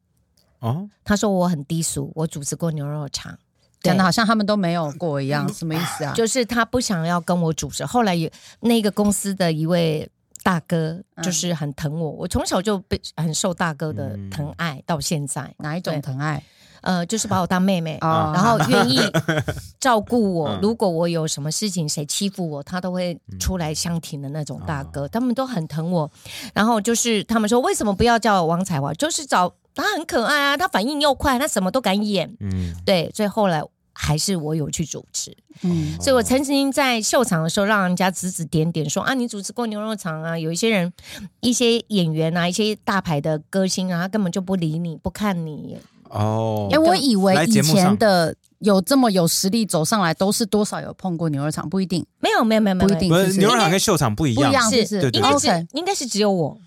[0.60, 3.38] 哦，他说我很低俗，我主持过牛肉场。
[3.82, 6.12] 讲的好像他们都没有过一样，什么意思啊？
[6.12, 7.82] 就是他不想要跟我主持。
[7.86, 8.28] 后来有
[8.60, 10.06] 那个公司的一位
[10.42, 11.24] 大哥，嗯。
[11.24, 14.28] 就是很疼我，我从小就被很受大哥的嗯。
[14.28, 16.44] 疼爱，到现在，哪一种疼爱？
[16.82, 17.98] 呃，就是把我当妹妹。
[18.00, 18.98] 哦然后愿意
[19.80, 26.10] 照顾我嗯，如果我有什么事情，谁欺负我，他都会出来相挺的那种大哥，他们都很疼我。
[26.54, 28.92] 然后就是他们说，为什么不要叫王彩华？
[28.94, 32.34] 就是找他很可爱啊，他反应又快，他什么都敢演。
[32.40, 33.62] 嗯，对，所以后来
[33.92, 35.36] 还是我有去主持。
[35.62, 40.92] 嗯，所以我曾经在秀场的时候，让人家指指点点说啊，你主持过牛肉场啊，有一些人、
[41.40, 45.78] 一些演员啊，一些大牌的歌星啊，他根本就不理你，不看你。
[46.10, 55.00] 哦哎，，我以为以前的有这么有实力走上来，都是多少有碰过牛肉场，不一定，没有，没有，没有，没有，不一定不是牛肉场跟秀场不一样，不一样，是是？
[55.00, 56.58] 对对应该是应该是只有我，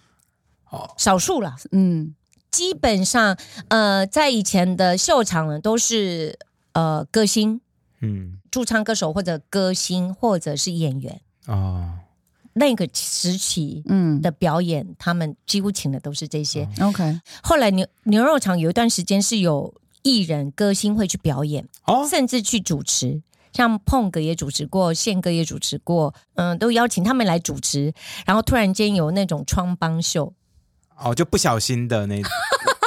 [0.70, 1.56] 哦少数了。
[1.72, 2.16] 嗯，
[2.50, 6.40] 基本上，呃，在以前的秀场呢，都是
[6.74, 7.60] 呃歌星、
[8.02, 11.22] 嗯，驻唱歌手或者歌星或者是演员。
[11.48, 11.90] 哦，
[12.54, 14.22] 那个时期嗯。
[14.22, 16.68] 的表演，他们几乎请的都是这些。
[16.82, 23.22] ，OK，后来牛牛肉场有一段时间是有艺人、歌星会去表演，哦，甚至去主持。
[23.52, 27.94] 像碰哥也主持过，宪哥也主持过，嗯，都邀请他们来主持。
[28.26, 30.34] 然后突然间有那种穿帮秀，
[30.98, 32.20] 哦，就不小心的那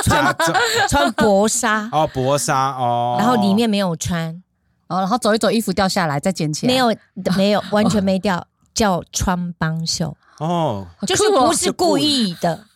[0.03, 0.53] 假装
[0.91, 4.43] 穿薄纱，哦，薄纱哦，然后里面没有穿，
[4.89, 6.97] 哦，然后走一走，衣服掉下来再捡起来，没有
[7.37, 8.45] 没有完全没掉，
[8.77, 12.67] 叫穿帮秀，哦，就是不是故意的，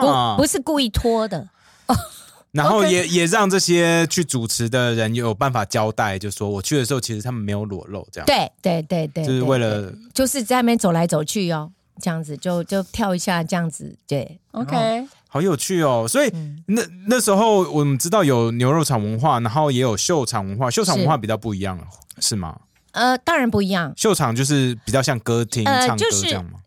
[0.00, 1.48] 不不是故意脱的。
[2.50, 14.38] 然后也也让这些去主持的人有办法交代，就说我去的时候其实他们没有裸露，这样，对对对对，就是为了就是在那边走来走去哦，这样子就就跳一下，这样子对。
[14.52, 16.06] OK，好有趣哦。
[16.08, 16.62] 所以嗯。
[16.66, 21.78] 那那时候我们知道有牛肉场文化，然后也有秀场文化，秀场文化比较不一样，
[22.20, 22.56] 是吗？
[22.94, 23.92] 呃，当然不一样。
[23.96, 26.60] 秀场就是比较像歌厅唱歌呃就是这样吗？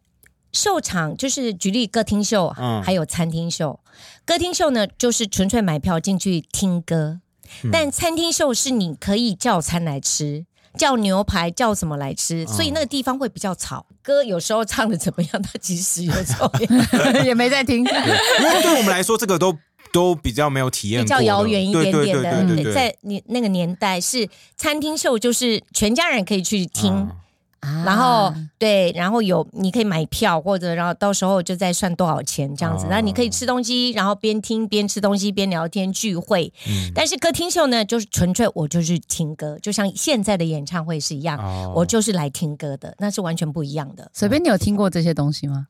[0.54, 3.80] 秀场就是举例歌厅秀，嗯还有餐厅秀。
[4.26, 7.20] 歌厅秀呢，就是纯粹买票进去听歌，
[7.64, 10.46] 嗯但餐厅秀是你可以叫餐来吃。
[10.78, 13.84] 叫牛排，叫什么来吃，嗯所以那个地方会比较吵。
[14.04, 19.52] 歌有时候唱的怎么样，他其实有时候也 也没在听，因为对我们来说，这个都
[19.92, 22.74] 都比较没有体验比较遥远一点点的。
[22.74, 32.86] 在你那个年代是餐厅秀，就是全家人可以去听，啊然后啊对，然后有你可以买票，或者然后到时候就再算多少钱这样子。
[32.86, 36.54] 哦然后你可以吃东西，然后边听边吃东西边聊天聚会。
[36.68, 45.68] 嗯但是歌厅秀呢，就是纯粹我就是听歌，就像现在的演唱会是一样，哦我就是来听歌的，那是完全不一样的，随便你有听过这些东西吗？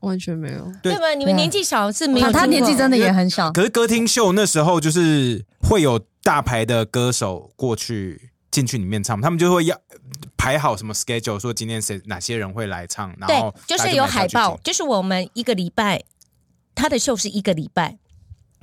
[0.00, 0.64] 完全没有。
[0.82, 1.14] 对对吧？
[1.14, 9.78] 你们年纪小是没有他他年纪真的也很小，可是歌厅秀那时候就是会有大牌的歌手过去进去里面唱，他们就会要
[10.36, 16.02] 排好什么 schedule，说今天谁哪些人会来唱，然后对，就是有海报，就是我们一个礼拜，
[16.74, 17.98] 他的秀是一个礼拜，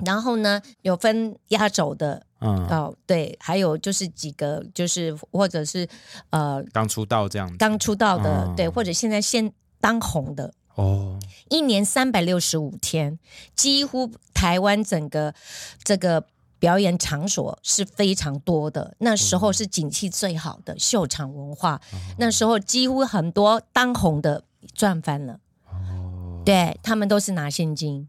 [0.04, 5.88] 然后呢有分压轴的嗯，哦，对，还有就是几个就是或者是
[6.30, 10.52] 呃刚出道这样子，刚出道的，嗯对，或者现在现当红的。
[10.78, 13.18] 哦，一年三百六十五天，
[13.56, 15.34] 几乎台湾整个
[15.82, 16.24] 这个
[16.60, 18.94] 表演场所是非常多的。
[18.98, 21.80] 那时候是景气最好的秀场文化，
[22.18, 25.40] 那时候几乎很多当红的赚翻了。
[25.64, 28.08] 哦对他们都是拿现金，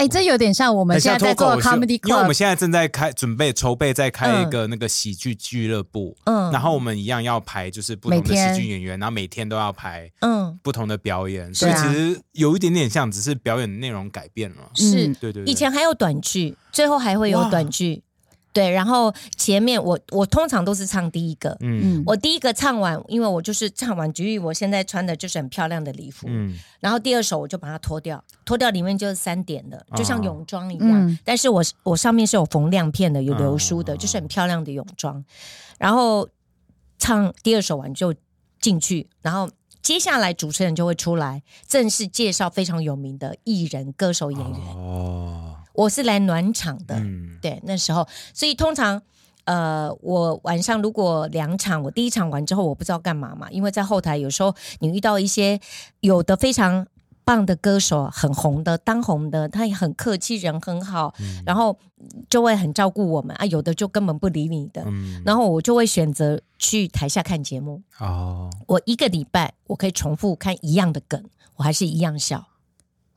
[0.00, 6.50] 哎，这有点像我们现在在做 comedy 因为我们现在正在开准备筹备，在开一个那个喜剧俱乐部，嗯。
[6.50, 14.70] 然后我们一样要排就是不同的喜剧演员，然后每天都要排嗯，不同的表演，所以其实有一点点像，只是表演的内容改变了。
[14.74, 15.08] 是。
[15.20, 18.02] 对对，以前还有短剧，最后还会有短剧。
[18.52, 21.98] 对，然后前面我我通常都是唱第一个，嗯。
[21.98, 26.54] 嗯，我第一个唱完，因为我就是唱完，举例我现在穿的就是很漂亮的礼服，嗯。
[26.80, 31.18] 然后第二首我就把它脱掉，脱掉里面就是三点的，就像哦泳装一样，嗯。
[31.24, 35.24] 但是我我上面是有缝亮片的，有流苏的，哦就是很漂亮的泳装。
[35.78, 36.28] 然后
[36.98, 38.14] 唱第二首完就
[38.60, 39.48] 进去，然后
[39.80, 44.60] 接下来主持人就会出来正式介绍非常有名的艺人、歌手、演员。
[44.76, 45.39] 哦，
[45.72, 49.02] 我是来暖场的，嗯对，那时候，所以通常。
[49.46, 55.58] 呃，我晚上如果两场，我第一场完之后，我不知道干嘛嘛，因为在后台有时候你遇到一些
[56.00, 56.86] 有的非常
[57.24, 61.12] 棒的歌手，很红的、当红的，他也很客气，人很好，
[61.44, 61.76] 然后
[62.28, 63.46] 就会很照顾我们啊。
[63.46, 67.82] 有的就根本不理你的，嗯然后我就会选择去台下看节目。
[67.98, 71.24] 哦，我一个礼拜我可以重复看一样的梗，
[71.56, 72.46] 我还是一样笑。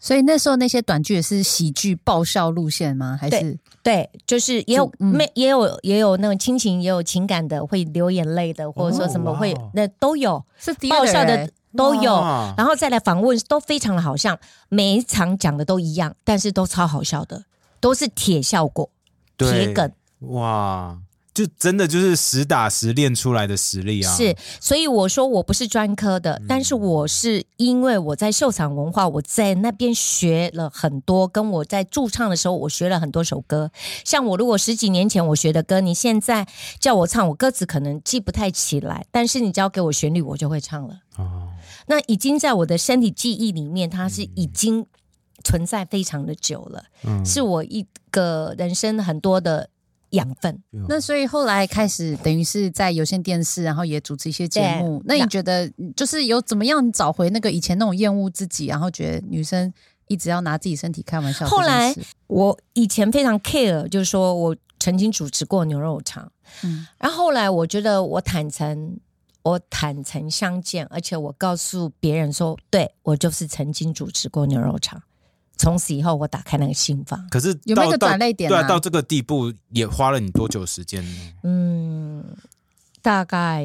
[0.04, 3.18] 所以那时候那些短剧也是喜剧爆笑路线吗？
[3.20, 3.58] 还是？
[3.82, 9.72] 对，就是也有没、也有也有那种亲情，也有情感的，会流眼泪的，或者说什么会、哦。
[9.74, 12.16] 那都有是爆笑的都有，
[12.58, 14.38] 然后再来访问都非常的好像
[14.68, 17.42] 每一场讲的都一样，但是都超好笑的，
[17.80, 18.90] 都是铁效果、
[19.38, 19.68] 对。
[19.68, 19.90] 铁梗。
[20.20, 20.98] 哇，
[21.34, 24.16] 就真的就是实打实练出来的实力啊！
[24.16, 33.72] 是，所以我说我不是专科的，但是我是因为我在秀场文化，我在那边学了很多，跟我在驻唱的时候，我学了很多首歌。
[34.06, 36.48] 像我如果十几年前我学的歌，你现在
[36.80, 41.00] 叫我唱，我歌词可能记不太起来，但是你只要给我旋律，我就会唱了。
[41.18, 41.50] 哦，
[41.88, 44.86] 那已经在我的身体记忆里面，它是已经
[45.44, 49.70] 存在非常的久了，嗯是我一个人生很多的
[50.14, 50.60] 养分。
[50.90, 55.00] 那所以后来开始等于是在有线电视，然后也主持一些节目。
[55.06, 59.72] 那你觉得就是有怎么样找回那个以前那种厌恶自己，然后觉得女生
[60.08, 61.46] 一直要拿自己身体开玩笑？
[61.48, 61.94] 后来
[62.28, 66.32] 我以前非常 care，就是说我曾经主持过牛肉场，
[66.64, 68.98] 嗯然后后来我觉得我坦诚，
[69.42, 75.02] 我坦诚相见，而且我告诉别人说，对我就是曾经主持过牛肉场。
[75.64, 81.34] 从此以后，我打开那个心房，可是有没有转捩点啊对啊，到这个地步也花了你多久时间呢？
[81.44, 82.24] 嗯，
[83.02, 83.64] 大概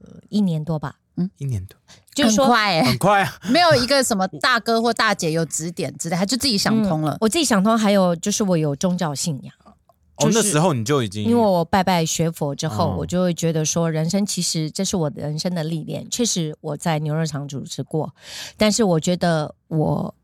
[0.00, 0.96] 呃一年多吧。
[1.20, 1.76] 嗯一年多，
[2.14, 3.34] 就是说，很快、欸，很快啊！
[3.50, 7.16] 没有一个什么大哥或大姐有指点之类，他就自己想通了。
[7.20, 9.52] 我自己想通，还有就是我有宗教信仰。
[9.64, 16.08] 哦，就是那时候你就已经因为我拜拜学佛之后，哦我就会觉得说，人生其实这是我的人生的历练。
[16.08, 18.14] 确实我在牛肉厂主持过，
[18.56, 20.14] 但是我觉得我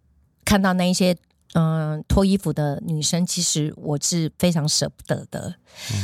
[0.44, 1.16] 看到那一些
[1.54, 5.54] 嗯、脱衣服的女生，其实我是非常舍不得的。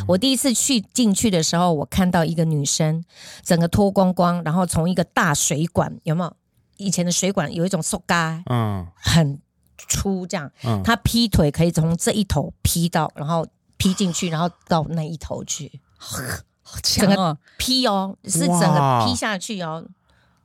[0.06, 3.04] 我第一次去进去的时候，我看到一个女生
[3.42, 6.36] 整个脱光光，然后从一个大水管有没有？
[6.76, 9.40] 以前的水管有一种塑胶嗯很
[9.88, 13.44] 粗，这样嗯，她劈腿可以从这一头劈到，然后
[13.76, 15.80] 劈进去，然后到那一头去。
[15.98, 17.36] 好强哦！
[17.58, 19.84] 劈哦，是整哇个劈下去哦，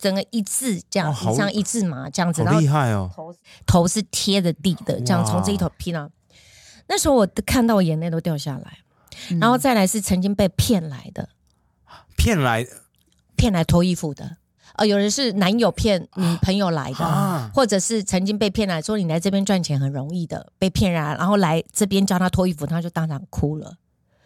[0.05, 3.09] 整个一字这样，哇好像一字马这样子，然后厉害哦！
[3.11, 5.27] 头头是贴着地的，这样哇。
[5.27, 6.07] 从这一头劈到。
[6.87, 8.77] 那时候我看到我眼泪都掉下来，
[9.31, 9.39] 嗯。
[9.39, 11.29] 然后再来是曾经被骗来的，
[12.15, 12.67] 骗来？
[13.35, 14.37] 骗来脱衣服的，
[14.75, 17.49] 呃，有人是男友骗女朋友来的，啊。
[17.51, 23.77] 或者是曾经被骗来说你来这边赚钱很容易的，被骗来，然后来这边教他脱衣服，他就当场哭了，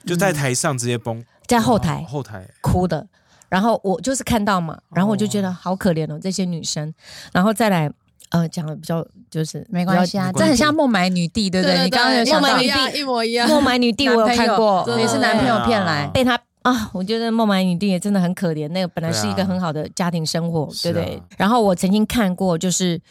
[0.06, 2.46] 就在台上直接崩，在后台后台。
[2.60, 3.08] 哭的。
[3.50, 6.94] 然后我就是看到嘛，然后我就觉得好可怜哦，这些女生。
[7.34, 7.92] 然后再来，
[8.30, 11.84] 呃，讲的比较就是没关系啊，这很像孟买女帝，对不对？
[11.84, 13.50] 你刚刚有一想到模一样，一模一样。
[13.50, 16.12] 孟买女帝，我有看过，也是男朋友骗来啊。
[16.14, 18.68] 被他啊，我觉得孟买女帝也真的很可怜。
[18.70, 21.22] 那个本来是一个很好的家庭生活，对不对？
[21.38, 23.02] 然后我曾经看过，就是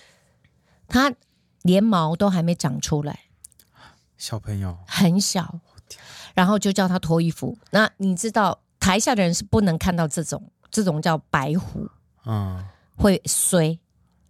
[0.87, 1.13] 他
[1.63, 3.19] 连毛都还没长出来，
[4.17, 5.59] 小朋友很小，
[6.35, 7.59] 然后就叫他脱衣服。
[7.71, 11.89] 那你知道台下的人是不能看到这种，这种叫白虎
[12.27, 12.65] 嗯
[12.97, 13.79] 会衰。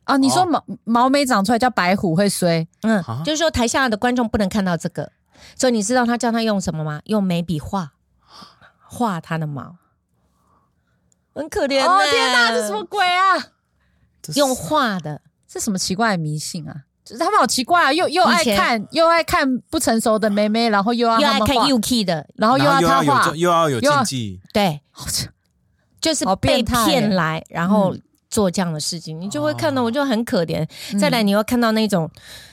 [0.05, 5.13] 啊，你说毛毛没长出来叫白虎会衰，嗯啊，就是说台下的观众不能看到这个，
[5.55, 7.03] 所以你知道他叫他用什么吗？
[7.05, 7.93] 用眉笔画
[8.79, 9.77] 画他的毛，
[11.35, 12.83] 很可怜、哦天哪，这什么？
[12.85, 13.53] 鬼啊？
[14.35, 16.85] 用画的，这什么奇怪的迷信啊？
[17.09, 23.35] 就是他们好奇怪啊，又又爱看又爱看不成熟的妹妹，然后又要又爱看 UK 的，然后又要他画。
[23.35, 24.81] 又要有，禁忌，对，
[26.01, 28.03] 就是被骗来，然后嗯。
[28.31, 30.69] 做这样的事情，你就会看到哦我就很可怜。
[31.01, 32.11] 再来，你又看到那种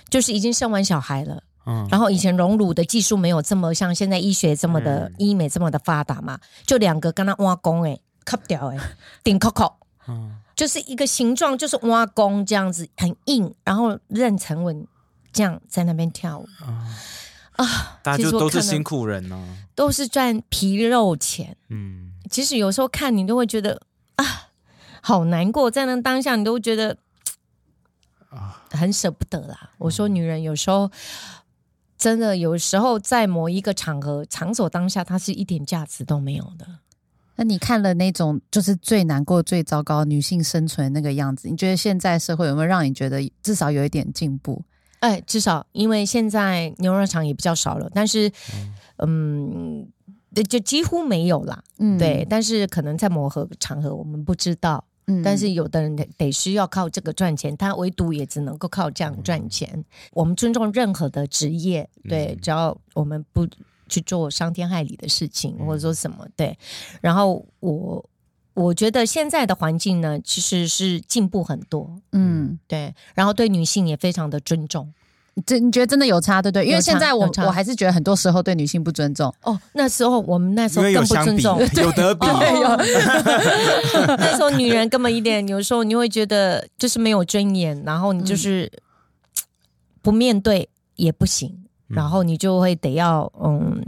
[0.09, 1.85] 就是已经生完小孩了，嗯。
[1.91, 5.15] 然后以前隆乳的技术没有这么像现在医学这么的、嗯。
[5.17, 8.77] 医美这么的发达嘛，就两个跟他挖工哎，卡掉哎，
[9.21, 9.75] 顶扣扣，
[10.07, 14.87] 嗯就是一个形状就是挖工这样子很硬，然后妊娠纹
[15.33, 16.47] 这样在那边跳舞
[17.57, 21.57] 啊，大家就都是辛苦人呢、都是赚皮肉钱。
[21.69, 23.81] 嗯，其实有时候看你都会觉得
[24.15, 24.49] 啊，
[25.01, 26.97] 好难过，在那当下你都会觉得
[28.29, 29.71] 啊很舍不得啦。
[29.77, 30.89] 我说女人有时候
[31.97, 36.67] 真的有时候在某一个场合场所当下，她是一点价值都没有的。
[37.35, 44.61] 那你看了那种就是最难过、最糟糕女性生存的那个样子，你觉得现在社会有没有让你觉得至少有一点进步？
[44.99, 48.31] 哎，至少因为现在牛肉厂也比较少了，但是
[48.97, 49.87] 嗯，
[50.49, 51.61] 就几乎没有啦。
[51.77, 54.83] 嗯对，，但是可能在某个场合我们不知道。
[55.07, 59.85] 嗯但是有的人得得需要靠这个赚钱，他唯独也只能够靠这样赚钱。
[60.13, 63.47] 我们尊重任何的职业，对，只要我们不
[63.87, 66.57] 去做伤天害理的事情，或者说什么对。
[67.01, 68.03] 然后我
[68.53, 74.93] 我觉得现在的环境呢，其实是进步很多，嗯，对，然后对女性也非常的尊重。
[75.45, 76.65] 这你觉得真的有差对不对？
[76.65, 79.29] 因为现在我我还是觉得很多时候对女性不尊重。
[79.43, 82.77] 哦，那时候我们那时候更不尊重，有得 比，哦
[84.17, 88.71] 那时候女人根本一点，有时候你会觉得就是没有尊严，然后你就是
[90.01, 93.83] 不面对也不行，然后你就会得要嗯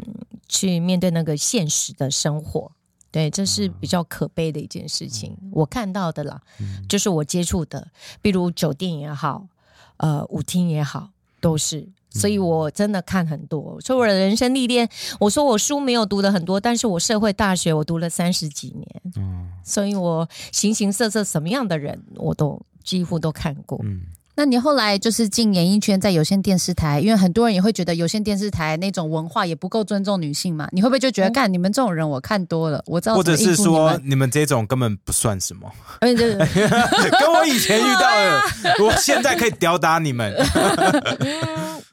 [0.47, 2.71] 去面对那个现实的生活。
[3.09, 5.35] 对，这是比较可悲的一件事情。
[5.51, 6.41] 我看到的啦，
[6.87, 7.87] 就是我接触的，
[8.21, 9.47] 比如酒店也好，
[9.95, 11.87] 呃，舞厅也好，都是。
[12.09, 14.87] 所以我真的看很多，所以我的人生历练，
[15.19, 23.79] 我说我书没有读的很多，但是我社会大学我读了三十几年，嗯所以我形形色色什么样的人我都几乎都看过。
[23.83, 24.01] 嗯，
[24.37, 35.67] 那你后来就是进演艺圈，在有线电视台，因为很多人也会觉得有线电视台那种文化也不够尊重女性嘛，你会不会就觉得，干你们这种人我看多了，我知道或者是说你们这种根本不算什么
[35.99, 40.31] 跟我以前遇到的，我现在可以吊打你们。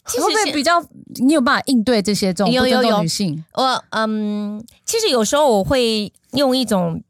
[0.07, 0.73] 其会不会比较
[1.25, 3.43] 你有办法应对这些这种不尊重有有有女性？
[3.55, 7.03] 我嗯，其实有时候我会用一种，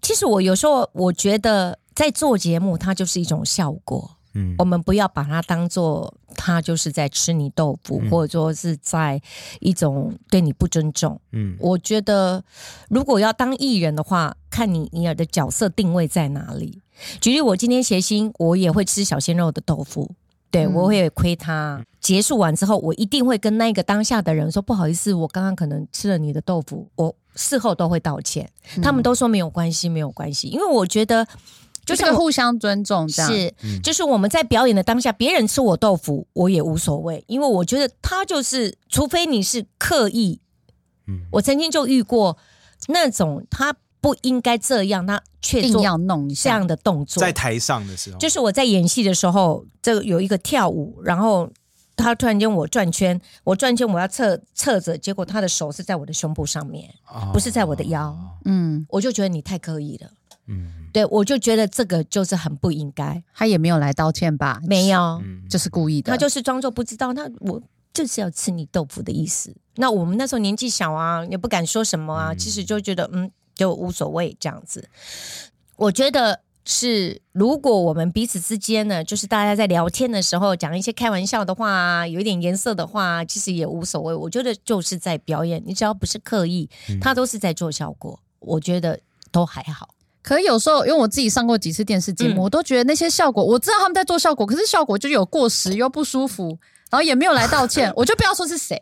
[0.00, 4.15] 其实我有时候我觉得在做节目，它就是一种效果。
[4.36, 9.20] 嗯我们不要把它当做他就是在吃你豆腐，嗯或者说是在
[9.60, 11.18] 一种对你不尊重。
[11.32, 12.44] 嗯我觉得，
[12.90, 16.82] 如果要当艺人的话，看你你的角色定位在哪里。
[17.20, 20.10] 举例，我今天谐星，我也会吃小鲜肉的豆腐，
[20.50, 21.84] 对、嗯我会亏他。
[22.00, 28.48] 结束完之后，我一定会跟那个当下的人说不好意思，我刚刚可能吃了你的豆腐，我事后都会道歉。
[28.76, 31.26] 嗯他们都说没有关系，没有关系，因为我觉得
[31.86, 33.32] 就就是像互相尊重这样。
[33.32, 40.40] 是，就是我们在表演的当下，别人吃我豆腐，我也无所谓，因为我觉得他就是，除非你是刻意。
[41.06, 42.36] 嗯我曾经就遇过
[42.88, 47.32] 那种他不应该这样，他却做硬要弄一下这样的动作在。
[47.32, 51.48] 台上的时候，就是我在演戏的时候，这个有一个跳舞，然后
[51.94, 60.10] 他突然间我转圈，我转圈我要侧侧着，结果他的手是在我的胸部上面，哦不是在我的腰，嗯，我就觉得你太刻意了。
[60.48, 64.60] 嗯对，我就觉得这个就是很不应该，他也没有来道歉吧？
[64.66, 66.10] 没有，嗯，就是故意的。
[66.10, 67.60] 他就是装作不知道，那我
[67.92, 69.54] 就是要吃你豆腐的意思。
[69.74, 74.88] 那我们那时候年纪小啊，也不敢说什么啊，其实就觉得嗯，就无所谓这样子。
[75.76, 84.14] 我觉得是，如果我们彼此之间呢，就是大家在聊天的时候讲一些开玩笑的话啊，有一点颜色的话啊，其实也无所谓。
[84.14, 86.70] 我觉得就是在表演，你只要不是刻意，
[87.02, 88.98] 他都是在做效果，我觉得
[89.30, 89.90] 都还好。
[90.26, 92.42] 可有时候，因为我自己上过几次电视节目，嗯。
[92.42, 96.58] 我都觉得那些效果，我知道他们在做效果，可是效果就有过时又不舒服，
[96.90, 98.76] 然后也没有来道歉， 我就不要说是谁，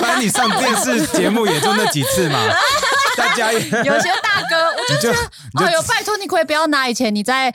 [0.00, 2.38] 反正你上电视节目也就那几次嘛，
[3.18, 5.18] 大家也有些大哥，我就觉得
[5.64, 7.52] 哎呦，拜托你可以不要拿以前你在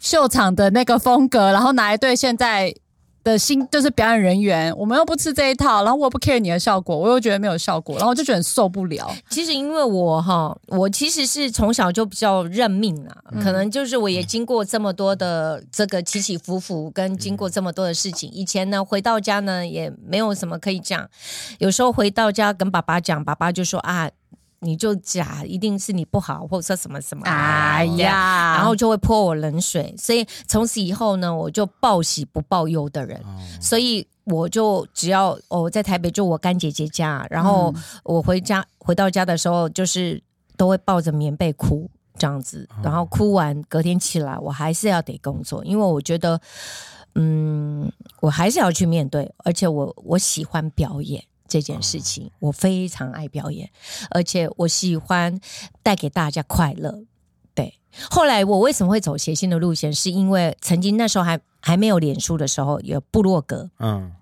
[0.00, 2.74] 秀场的那个风格，然后拿来对现在
[3.28, 9.14] 的新就是表演人员，我们又不吃这一套，然后我不 care 你的效果，我又觉得没有效果，然后我就觉得很受不了。
[9.28, 18.30] 其实因为我哈，我其实是从小就比较认命啦，可能就是我也经过这么多的这个起起伏伏，跟经过这么多的事情。
[18.32, 21.08] 以前呢，回到家呢也没有什么可以讲，
[21.58, 24.10] 有时候回到家跟爸爸讲，爸爸就说啊。
[24.60, 33.20] 你就假一定是你不好，或者说什么什么，哎呀，然后就会泼我冷水，所以从此以后呢，我就报喜不报忧的人，
[33.60, 40.22] 所以我就只要哦我在台北就我干姐姐家，然后我回家回到家的时候，就是
[40.56, 46.40] 都会抱着棉被哭这样子，然后哭完隔天起来，我还是要得工作，因为我觉得。
[47.20, 47.90] 嗯，
[48.20, 53.70] 我还是要去面对，而且我我喜欢表演这件事情，我非常爱表演，
[54.10, 55.40] 而且我喜欢
[55.82, 57.02] 带给大家快乐。
[57.54, 57.80] 对，
[58.10, 64.12] 后来我为什么会走谐星的路线，是因为曾经那时候还还没有脸书的时候，有部落格，嗯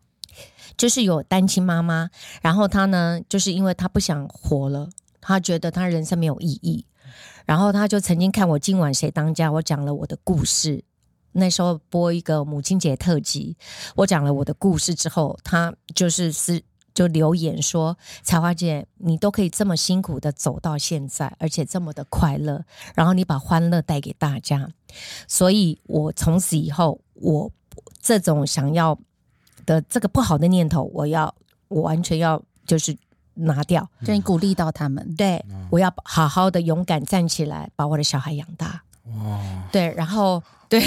[0.76, 2.10] 就是有单亲妈妈，
[2.42, 4.88] 然后她呢，就是因为她不想活了，
[5.20, 6.84] 她觉得她人生没有意义，
[7.46, 10.84] 然后她就曾经看我今晚谁当家，我讲了我的故事。
[11.32, 13.56] 那时候播一个母亲节特辑，
[13.94, 16.62] 我讲了我的故事之后，她就是私
[16.96, 24.70] 就留言说：“彩花姐，你都可以这么辛苦的走到现在，而且这么的快乐，然后你把欢乐带给大家，
[25.28, 27.52] 所以我从此以后，我
[28.00, 28.98] 这种想要
[29.66, 31.34] 的这个不好的念头，我要
[31.68, 32.96] 我完全要就是
[33.34, 33.86] 拿掉。
[34.02, 38.82] 就你鼓励到他们，对，我要好好的勇敢站起来，把我的小孩养大。
[39.70, 40.82] 对，然后对，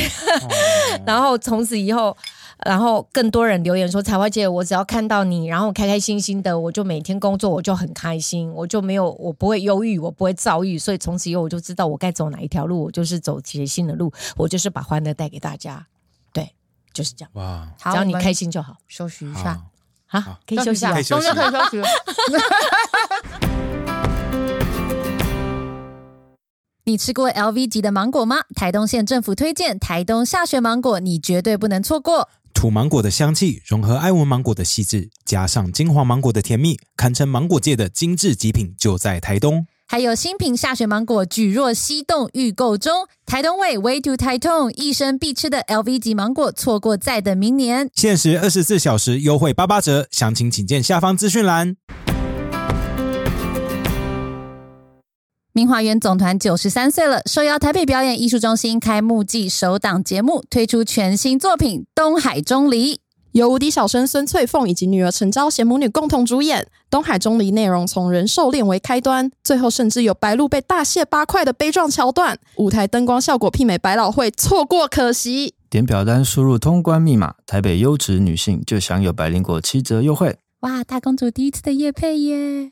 [1.06, 2.18] 然后从此以后，
[2.66, 15.88] 然后更多人留言说：“彩花姐，我只要看到你，然后开开心心的，我就每天工作，我就很开心，我就没有，我不会忧郁，我不会躁郁，所以从此以后我就知道我该走哪一条路，我就是走谐星的路，我就是把欢乐带给大家。
[16.34, 16.54] 对，
[16.94, 18.76] 就是这样，哇，只要你开心就好。
[18.90, 19.62] 休息一下，
[20.06, 21.04] 好，可以休息啊可以。
[21.04, 21.88] 休息中间可以休息了。
[26.86, 28.38] 你吃过 LV 级的芒果吗？
[28.56, 32.28] 台东县政府推荐台东下雪芒果，你绝对不能错过。
[32.60, 39.66] 土芒果的香气融合埃文芒果的细致，加上金黄芒果的甜蜜，堪称芒果界的精致极品，就在台东。
[39.88, 47.90] 还有新品下雪芒果举若西冻预购中，台东味 Way to 台东，一生必吃的 LV 级芒果，错过再等明年。
[47.96, 51.78] 限时二十四小时优惠八八折，详情请见下方资讯栏。
[55.52, 62.96] 明华园总团九十三岁了，受邀台北表演艺术中心开幕季首档节目，推出全新作品《东海钟离》。
[63.32, 72.38] 由无敌小生孙翠凤以及女儿陈昭贤母女共同主演，《东海钟离》内容从人兽恋为开端，最后甚至有白鹿被大卸八块的悲壮桥段。
[72.58, 75.56] 舞台灯光效果媲美百老汇，错过可惜。
[75.70, 80.38] 点表单输入通关密码，台北优质女性就享有百灵果七折优惠。
[80.62, 82.72] 哇，大公主第一次的夜配耶！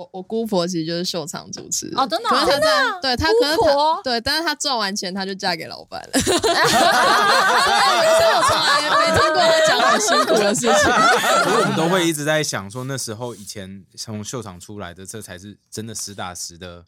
[0.00, 6.34] 我我姑婆其实就是秀场主持哦真的哦可是她真的在对她可是姑婆她对，但是她赚完钱她就嫁给老板了， 所以
[8.32, 10.72] 我从来没听过她讲很辛苦的事情。
[11.44, 16.82] 可是我们都会一直在想说，那时候以前从秀场出来的，这才是真的实打实的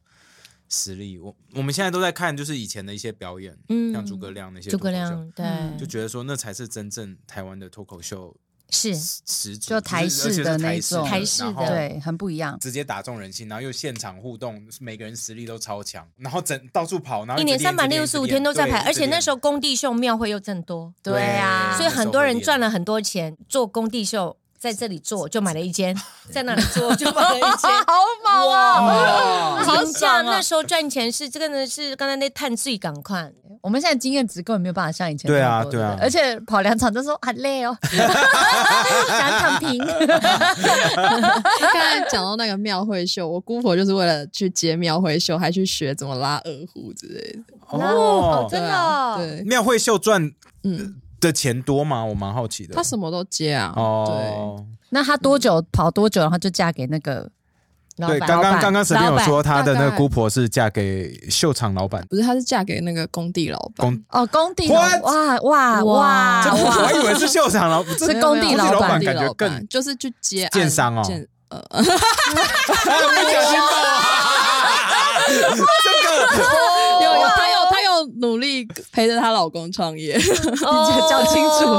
[0.70, 1.18] 实力。
[1.18, 5.44] 我我们现在都在看，就是以前的一些表演，嗯像诸葛亮那些诸葛亮，对，
[5.78, 8.34] 就觉得说那才是真正台湾的脱口秀
[8.72, 9.58] 是。
[9.58, 11.06] 就台式的那种。
[11.06, 12.58] 台式的对，很不一样。
[12.58, 21.74] 直接打中人心，然后又现场互动，每个人实力都超强，然后整到处跑，然后一年三百六十五天都在排，而且那时候候工地秀庙会又正多，对啊。
[21.76, 25.92] 所以很多人赚了很多钱做工地秀，在这里做就买了一间，
[26.30, 27.68] 在那里做就买了一间。
[27.84, 27.94] 好
[28.24, 28.80] 猛啊！
[28.80, 33.28] 哇，好讲那时候赚钱是这个呢，是刚才那碳税赶快，
[33.60, 39.76] 我们现在经验值根本没有办法像以前对啊对啊而且跑两场就说很累哦， 想躺平。
[39.84, 39.98] 刚
[41.72, 47.40] 才讲到那个庙会秀，我姑婆就是为了去接庙会秀，还去学怎么拉二胡之类的。
[47.68, 50.30] 哦，真的对，庙会秀赚
[50.62, 52.04] 嗯，的钱多吗？
[52.04, 52.74] 我蛮好奇的。
[52.74, 53.72] 他什么都接啊。
[53.76, 57.30] 哦，对那他多久跑多久，然后就嫁给那个
[57.96, 63.86] 对，老板刚刚刚刚沈斌有说老他的那个姑婆是嫁给秀场老板，不是，她是嫁给那个工地老板。
[63.86, 65.00] 工，哦工地 What？
[65.02, 66.72] 哇哇哇哇这我哇！
[66.86, 74.00] 还以为是秀场老，这是工地老板工地感觉更就是去接案建商哦建呃， 不小心爆啊！
[75.28, 77.28] 这 个有有
[78.22, 80.16] 努力陪着她老公创业。
[80.64, 81.66] 哦讲清楚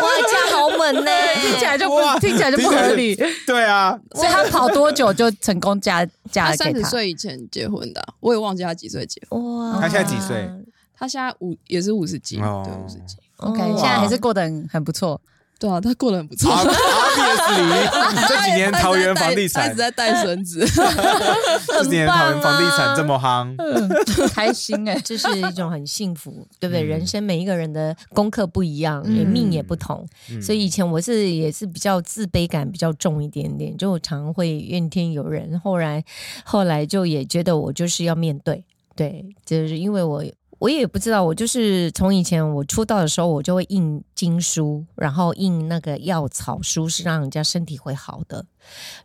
[0.00, 1.10] 哇，这样好猛呢，
[1.42, 3.16] 听起来就哇不听起来就不合理，
[3.46, 6.88] 对啊，所以她跑多久就成功嫁嫁她三十了给他？
[6.88, 9.42] 岁以前结婚的啊，我也忘记她几岁结婚。
[9.58, 10.48] 哇他现在几岁？
[10.96, 13.16] 她现在五也是五十几，哦对五十几。
[13.38, 15.20] OK，哇现在还是过得很很不错。
[15.58, 16.50] 对啊，他过得很不错。
[16.52, 17.88] Obviously，
[18.28, 20.64] 这几年桃园房地产一直，在带孙子。
[21.66, 23.56] 这几年桃园房地产这么夯，
[24.32, 26.82] 开心哎、这是一种很幸福，对不对？
[26.82, 30.06] 人生每一个人的功课不一样，命也不同，
[30.40, 35.58] 所以以前我是也是比较自卑感比较重一点点，就我常会怨天尤人。
[35.58, 36.04] 后来
[36.44, 40.24] 后来就也觉得我就是要面对，对，就是因为我
[40.58, 48.44] 我也不知道，我就是从以前我出道的时候，我就会印经书，然后印那个药草书，是让人家身体会好的。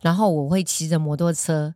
[0.00, 1.72] 然后我会骑着摩托车，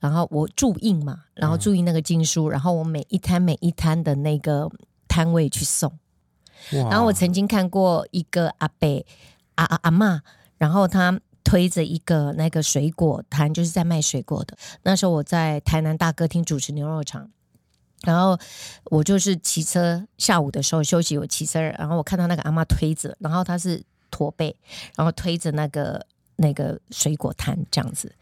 [0.00, 4.68] 然后我注印嘛，然后注印那个经书，然后我每一摊每一摊的那个
[5.06, 5.92] 摊位去送。
[6.70, 9.04] 然后我曾经看过一个阿伯
[9.54, 10.22] 阿阿阿妈，
[10.58, 14.56] 然后他推着一个那个水果摊，就是在卖水果的。
[14.82, 17.30] 那时候我在台南大歌厅主持牛肉场。
[18.02, 18.38] 然后
[18.84, 24.56] 我就是骑车，下午的时候休息，我骑车，然后我看到那个阿妈推着，然后她是驼背，
[24.96, 28.14] 然后推着那个那个水果摊这样子。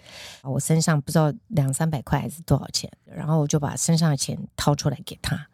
[0.42, 5.46] 我身上不知道两三百块还是多少钱，然后我就把身上的钱掏出来给她，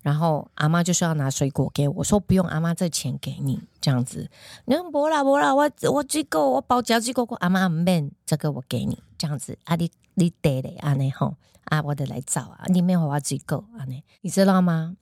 [0.00, 4.30] 然后阿妈就说要拿水果给我，我说不用，阿妈这钱给你这样子。
[4.64, 9.58] 你说不啦不啦，我我这个我包饺子，哥哥阿妈唔免，这个我给你这样子。
[9.64, 11.34] 啊你你得嘞，安尼吼。
[11.68, 12.64] 啊，我得来找啊！
[12.66, 13.84] 里面我要自己够啊！
[13.86, 14.96] 你你知道吗？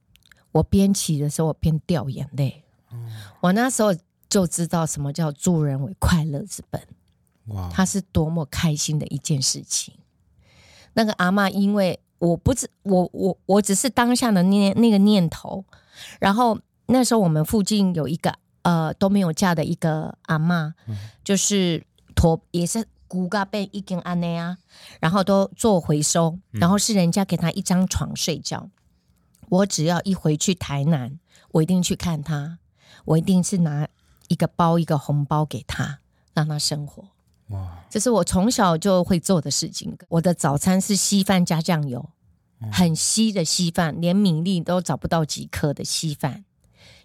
[0.53, 2.65] 我边骑的时候，我边掉眼泪。
[2.93, 3.09] 嗯
[3.41, 3.95] 我那时候
[4.29, 6.81] 就知道什么叫助人为快乐之本。
[7.47, 7.71] 哇！
[7.73, 9.95] 他是多么开心的一件事情。
[10.95, 15.65] 那个阿妈，因为我不知我我我只是当下的念那个念头。
[16.19, 20.75] 然后那时候我们附近有一个呃都没有嫁的一个阿妈，
[21.23, 22.87] 就是驼也是。
[23.09, 24.59] 骨嘎被一根安内啊，
[25.01, 28.71] 然后都做回收，然后是人家给他一张床睡觉。
[29.49, 31.19] 我只要一回去台南，
[31.53, 32.59] 我一定去看他，
[33.05, 33.89] 我一定是拿
[34.29, 36.01] 一个包一个红包给他，
[36.35, 37.09] 让他生活。
[37.49, 39.97] 哇，这是我从小就会做的事情。
[40.09, 42.11] 我的早餐是稀饭加酱油，
[42.73, 46.45] 很稀的稀饭，连米粒都找不到几颗的稀饭，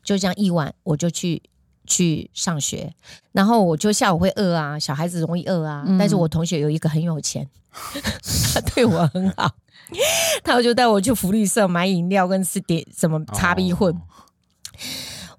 [0.03, 1.43] 就这样一碗我就去。
[1.87, 2.93] 去上学，
[3.31, 5.83] 然后我就下午会饿啊，小孩子容易饿啊。
[5.97, 7.49] 但是我同学有一个很有钱，
[8.53, 9.51] 他对我很好，
[10.43, 13.99] 他就带我去福利社买饮料跟吃点什么茶米混。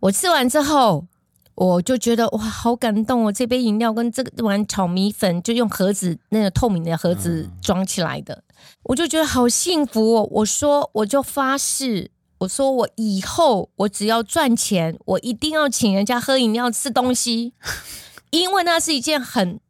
[0.00, 1.06] 我吃完之后，
[1.54, 3.32] 我就觉得哇，好感动哦！
[3.32, 8.42] 这杯饮料跟这个碗炒米粉，就用盒子那个透明的盒子装起来的，
[8.84, 10.28] 我就觉得好幸福哦。
[10.30, 12.10] 我说，我就发誓。
[12.42, 17.52] 我说我以后我只要赚钱，我一定要请人家喝饮料、吃东西，
[18.30, 19.60] 因为那是一件很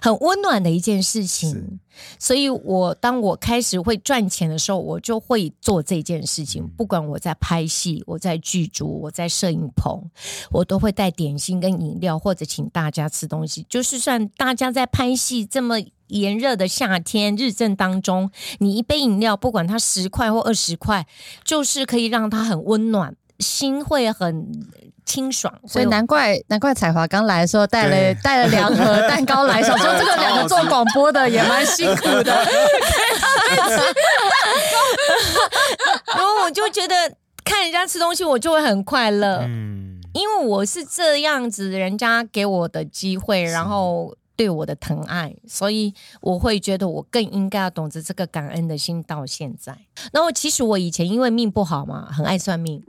[0.00, 1.80] 很温暖的一件事情。
[2.18, 6.66] 所以，我当我开始会赚钱的时候，我就会做这件事情。
[6.68, 10.10] 不管我在拍戏，我在剧组，我在摄影棚，
[10.50, 13.66] 我都会带点心跟饮料，或者请大家吃东西。
[13.68, 15.80] 就是算大家在拍戏这么。
[16.08, 21.06] 炎热的夏天，日正当中，你一杯饮料，不管它十块或二十块，
[21.44, 24.46] 就是可以让它很温暖，心会很
[25.06, 25.52] 清爽。
[25.66, 32.24] 所以难怪难怪彩华刚来的时候带了带了两盒蛋糕来，想说这个两个做广播的也蛮辛苦的。
[36.14, 36.94] 然后我就觉得
[37.44, 39.38] 看人家吃东西，我就会很快乐。
[39.46, 44.14] 嗯，因为我是这样子，人家给我的机会，然后。
[44.34, 49.02] 对我的疼爱，所以我会觉得我更应该要懂得这个感恩的心。
[49.02, 49.76] 到现在，
[50.12, 52.82] 那我其实我以前因为命不好嘛，很爱算命，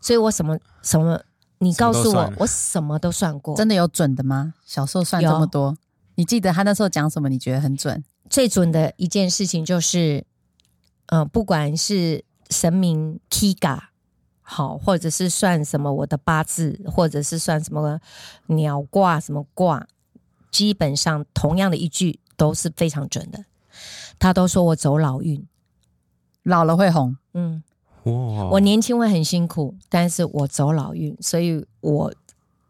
[0.00, 1.20] 所以我什么什么，
[1.58, 3.56] 你告诉我，我什么都算过。
[3.56, 4.54] 真的有准的吗？
[4.64, 5.76] 小时候算这么多，
[6.14, 7.28] 你记得他那时候讲什么？
[7.28, 8.02] 你觉得很准？
[8.30, 10.24] 最准的一件事情就是，
[11.06, 13.80] 嗯，不管是神明 Kiga
[14.40, 18.00] 好，或者是算什么我的八字，或者是算什么
[18.46, 19.86] 鸟卦什么卦。
[20.50, 23.44] 基本上同样的一句都是非常准的，
[24.18, 25.46] 他都说我走老运，
[26.42, 27.16] 老了会红。
[27.34, 27.62] 嗯，
[28.04, 28.12] 哇！
[28.50, 32.14] 我年轻会很辛苦，但是我走老运，所以我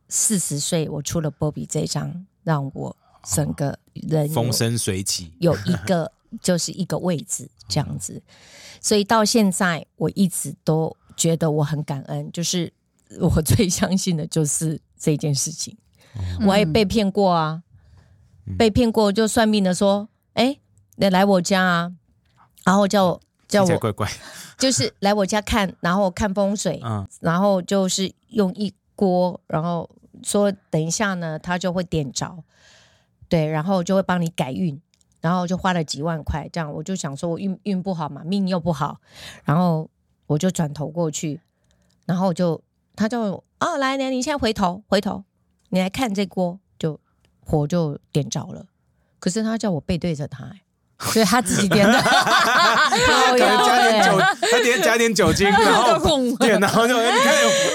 [0.09, 6.11] 四十岁我出了波比这张，让我整个人风生水起，有一个
[6.43, 8.21] 就是一个位置这样子，
[8.81, 12.73] 所以到现在我一直都觉得我很感恩，就是
[13.21, 15.77] 我最相信的就是这件事情，
[16.47, 17.63] 我也被骗过啊。
[18.57, 20.59] 被骗过就算命的说：“哎，
[20.97, 21.93] 你来我家啊，
[22.65, 24.09] 然后叫我叫我乖乖，
[24.57, 29.89] 就是来我家看，然后看风水，嗯，然后就是用一锅，然后
[30.23, 32.43] 说等一下呢，他就会点着，
[33.29, 34.81] 对，然后就会帮你改运，
[35.21, 39.01] 然后就花了几万块，这样我就想说我运运不好嘛，命又不好，
[39.45, 39.89] 然后
[40.27, 41.41] 我就转头过去，
[42.07, 42.63] 然后就
[42.95, 45.25] 他就哦来来，你现在回头回头，
[45.71, 46.61] 你来看这锅。”
[47.49, 48.63] 火就点着了，
[49.19, 50.45] 可是他叫我背对着他，
[50.99, 51.99] 所以他自己点的。
[53.31, 54.19] 可能加点酒，
[54.51, 55.99] 他点加点酒精， 然后
[56.39, 57.35] 点，然后就你看，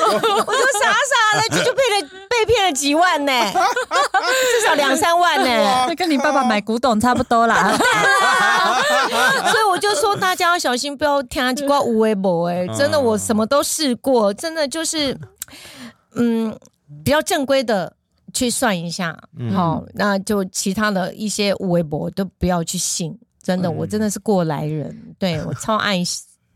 [0.10, 7.78] 我就傻傻的，就就被了被骗了几万呢，至少两三万呢，那跟你爸爸买古董差不多啦。
[9.52, 15.16] 所以我就就说大家要小心，不要听几挂无微博哎，真的我什么都试过，真的就是
[16.16, 16.58] 嗯
[17.06, 17.94] 比较正规的
[18.34, 19.18] 去算一下，
[19.54, 26.02] 好，那就其他的一些微博都不要去信，真的，我真的是过来人，对 我超爱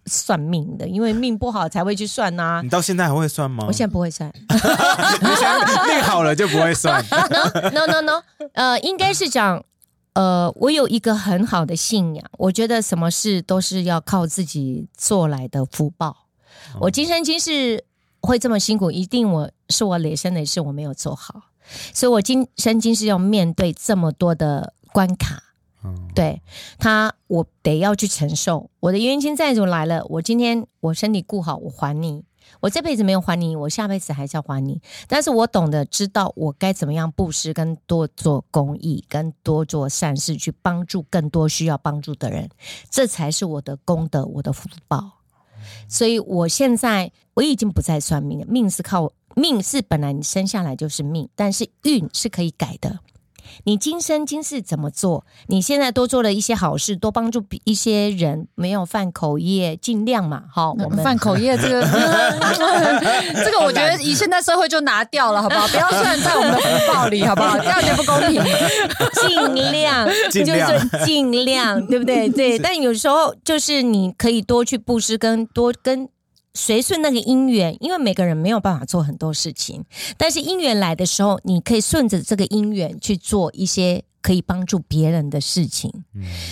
[0.06, 3.66] 算命的，因为命不好才会去算呐、你到现在还会算吗？
[3.68, 4.32] 我现在不会算。
[4.50, 7.04] 你想命好了就不会算。
[7.74, 8.24] no no no，
[8.54, 9.64] 呃，应该是讲，
[10.14, 16.26] 呃，我有一个很好的信仰，我觉得什么事都是要靠自己做来的福报。
[16.80, 17.84] 我今生今世
[18.22, 21.42] 会这么辛苦，一定我是我累生累世我没有做好，
[21.94, 25.44] 所以我今生今世要面对这么多的关卡。
[26.14, 26.42] 对
[26.78, 30.04] 他，我得要去承受我的冤亲债主来了。
[30.10, 32.26] 我今天我身体顾好，我还你。
[32.60, 34.82] 我这辈子没有还你，我下辈子还是要还你。
[35.08, 42.50] 但是我懂得知道我该怎么样布施，跟多做公益，跟多做善事，去帮助更多需要帮助的人，
[42.90, 45.20] 这才是我的功德，我的福报。
[45.88, 53.00] 所以我现在我已经不再算命了，命是靠命是本来你生下来就是命，但是运是可以改的。
[53.66, 55.26] 你今生今世怎么做？
[55.46, 61.82] 你现在多做了一些好事，多帮助一些人，没有犯口业，尽量嘛，好，我们犯口业这个，
[63.46, 65.68] 这个我觉得以现在社会就拿掉了，好不好？
[65.68, 67.58] 不要算在我们的福报里，好不好？
[67.60, 68.44] 这样就不公平。
[69.14, 72.28] 尽量，尽量就是尽量，对不对？
[72.28, 76.10] 对，但有时候就是你可以多去布施，跟多跟
[76.58, 79.86] 随顺那个因缘，因为每个人没有办法做很多事情，
[80.18, 86.04] 但是因缘来的时候，你可以顺着这个因缘去做一些可以帮助别人的事情。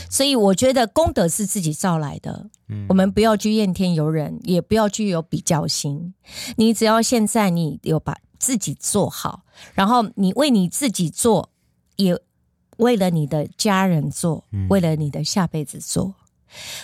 [0.07, 2.47] 所以我觉得功德是自己造来的，
[2.87, 6.13] 我们不要去怨天尤人，也不要去有比较心。
[6.57, 9.41] 你只要现在你有把自己做好，
[9.73, 11.49] 然后你为你自己做，
[11.95, 12.15] 也
[12.77, 16.13] 为了你的家人做，为了你的下辈子做。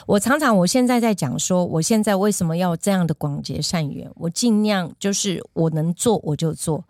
[0.05, 4.09] 我常常，我现在在讲说，我现在为什么要这样的广结善缘？
[4.15, 6.83] 我尽量就是我能做我就做。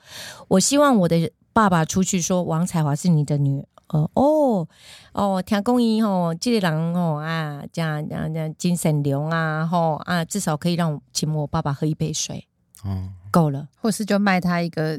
[0.48, 3.66] 我希望我的爸爸出去说王彩华是你的女儿。
[3.92, 4.66] 呃哦
[5.12, 12.48] 哦，听公益吼，这个人吼啊，这样这样这样精神流啊吼啊，至少可以让我请我爸爸喝一杯水，
[12.86, 13.68] 哦，够了。
[13.82, 14.98] 或是就卖他一个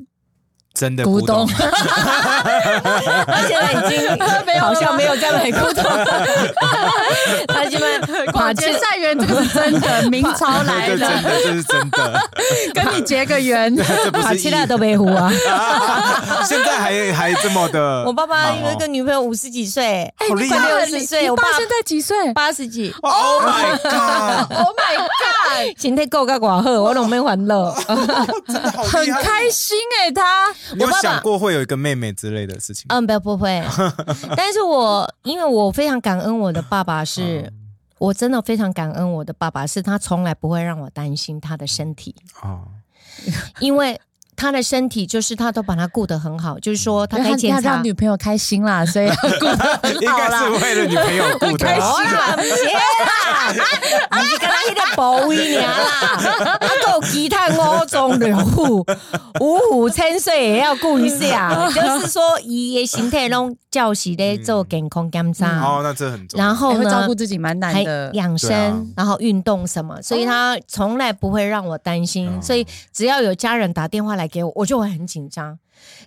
[0.74, 5.84] 真的古董， 他现在已经好像没有在买古董，
[7.46, 7.98] 他现在
[8.32, 12.20] 广结善缘，这个是真的，明朝来的真的，这是真的，
[12.74, 13.74] 跟你结个缘。
[14.12, 15.32] 把其他都没胡啊！
[16.44, 25.80] 现在还还这么的，我爸爸有一个女朋友五十几岁，好厉害快六十岁，我爸爸现在几岁八十几，！Oh my god！？Oh my god！
[25.80, 27.70] 身体够个寡好，我拢没欢乐。
[27.72, 29.12] 很。
[29.22, 32.86] 开心哎、他你有我想过会有一个妹妹之类的事情？
[32.88, 33.62] 嗯，不不会，
[34.36, 37.52] 但是我因为我非常感恩我的爸爸是，
[37.98, 42.62] 我真的非常感恩我的爸爸，是他从来不会让我担心他的身体，哦，
[43.60, 44.00] 因为
[44.34, 47.84] 他的身体就是他都把他顾得很好，就是说他该检查让。
[47.84, 50.44] 女朋友开心啦，所以要顾得很应该好啦。
[50.44, 51.74] 是为了女朋友顾的开。
[51.74, 56.14] 心好啦，不是啦，你是跟他迄个保卫尔啦，
[56.46, 58.86] 啊，还有其他五种六虎，
[59.40, 66.46] 五虎千岁也要顾一下， 就是说伊的身体拢叫习咧做健康检查，哦，那这很重要。
[66.46, 68.10] 然后呢还会照顾自己蛮难的。
[68.14, 75.58] 养生，啊然后运动什么，所以他从来不会让我担心，所以只要有家人打电话来给我，我就会很紧张。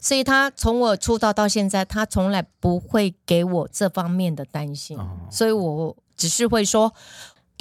[0.01, 6.91] 所以他从我出道到现在，他从来不会给我这方面的担心，哦所以我只是会说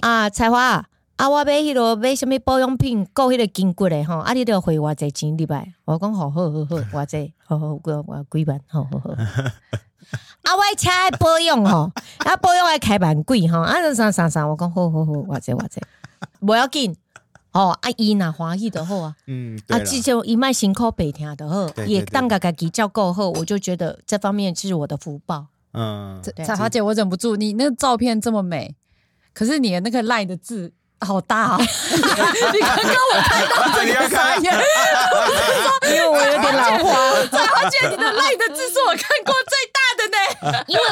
[0.00, 0.86] 啊，彩华。
[1.16, 5.72] 啊，我买迄个买什么保养品，够迄个筋骨的吼，啊，你都花偌济钱入来？
[5.84, 9.10] 我讲好好好好，偌济，好好我我几万，好好好。
[10.42, 15.80] 啊，我的车要保养吼，啊，保养要开万贵吼，啊，啥啥啥，我讲好好好，偌济偌济，
[16.40, 16.96] 不要紧。
[17.54, 21.88] 哦，啊，伊若欢喜的好啊，嗯，对啊，了至少伊卖辛苦白听就好，对对对。
[21.94, 25.46] 也当个家己照顾好，我就觉得这方面是我的福报。
[25.72, 26.44] 嗯，对。
[26.44, 28.74] 彩华姐，我忍不住，你那个照片这么美，
[29.32, 31.58] 可是你的那个赖的字好大啊！
[31.62, 34.52] 你刚刚我看到这你要个傻看眼，
[35.86, 39.54] 因为我有点老花，彩华姐，你的赖的字是我看过最
[40.08, 40.64] 大的呢。
[40.68, 40.82] 因为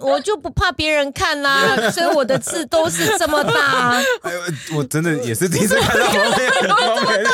[0.00, 3.92] 我我就不怕别人看啦、 所以我的字都是这么大。
[4.22, 4.40] 哎呦，
[4.76, 7.30] 我真的也是第一次看到有人这么大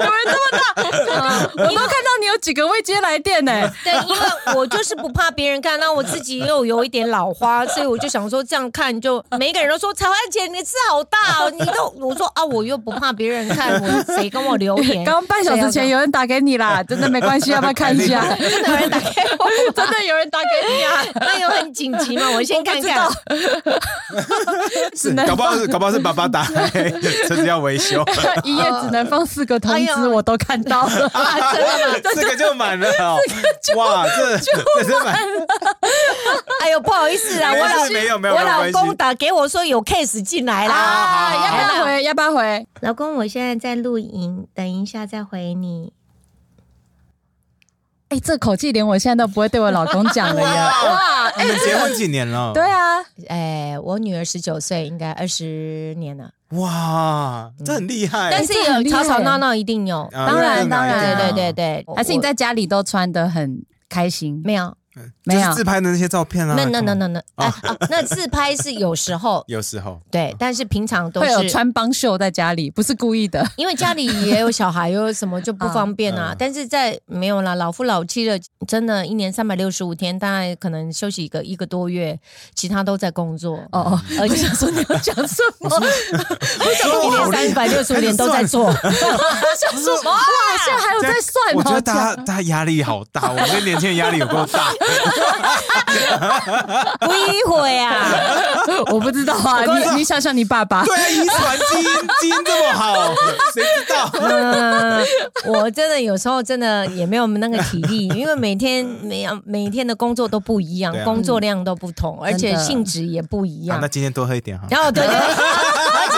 [0.00, 3.52] 有人这么大，我都看到你有几个未接来电呢。
[3.84, 4.20] 对，因为
[4.54, 15.04] 我就是不怕别人看，那我自己又有一点老花，所以我就想说这样看就每一个人都说彩花姐你的字好大哦，你都我说啊我又不怕别人看，我谁跟我留言？
[15.04, 18.24] 刚刚半小时前有人打给你啦，真的没关系，要不要看一下？
[18.36, 19.06] 真的有人打给
[19.38, 20.65] 我，真的有人打给
[21.20, 22.30] 那有很紧急吗？
[22.34, 23.08] 我先看看。
[24.96, 26.68] 是 搞不好是搞不好是爸爸打来，
[27.28, 28.04] 车子要维修，
[28.44, 31.10] 一页只能放四个通知， 哎呦我都看到了。
[31.12, 31.98] 啊，真的吗？
[32.14, 33.18] 这个就满了哦，
[33.76, 35.14] 哇，这这是满，
[36.60, 40.74] 哎呦，不好意思啊，我老事没有没有我老没有关系公打给我说有 case 进来啦。
[40.74, 42.02] 啊，要不要回？
[42.04, 42.66] 要不要回？
[42.80, 45.92] 老公，我现在在录影，等一下再回你。
[48.08, 50.70] 哎，这口气连我现在都不会对我老公讲了呀！
[50.86, 52.52] 哇，你们结婚几年了？
[52.54, 58.30] 对啊，哎，我女儿十九岁，应该二十年了，哇，这很厉害。
[58.30, 60.02] 但是有吵吵闹闹一定有。
[60.12, 64.40] 啊当然当然对对对，还是你在家里都穿的很开心？
[64.44, 64.76] 没有？
[65.24, 66.54] 没有自拍的那些照片啊。
[66.56, 67.54] 那那那那那，哎啊，
[67.90, 73.46] 那自拍是有时候 有时候对，但是平常都会有是穿帮秀在家里，不是故意的。
[73.56, 76.32] 因为家里也有小孩，有什么就不方便啊。
[76.32, 82.18] 嗯但是在没有啦，老夫老妻了，真的，一年三百六十五天，大概可能休息一个一个多月，
[82.54, 83.56] 其他都在工作。
[83.72, 85.70] 哦哦，而且想说你要讲什么？
[87.04, 88.72] 一年三百六十五天都在做。
[88.72, 90.20] 想说哇，
[90.64, 94.70] 现在还有在算吗，我觉得大这样家大家压力好大，我们跟年轻人压力有够大。
[97.00, 98.06] 不一会啊，
[98.92, 101.84] 我不知道啊，你你想想你爸爸，对啊，遗传基因
[102.20, 103.12] 基因这么好，
[103.54, 104.08] 谁知道？
[104.20, 105.04] 嗯，
[105.46, 113.88] 我真的有时候真的也没有那个体力，因为每天每每天的工作都不一样，啊工作量都不同，而且性质也不一样好那。
[113.88, 114.66] 今天多喝一点哈。
[114.70, 115.16] 然后对对，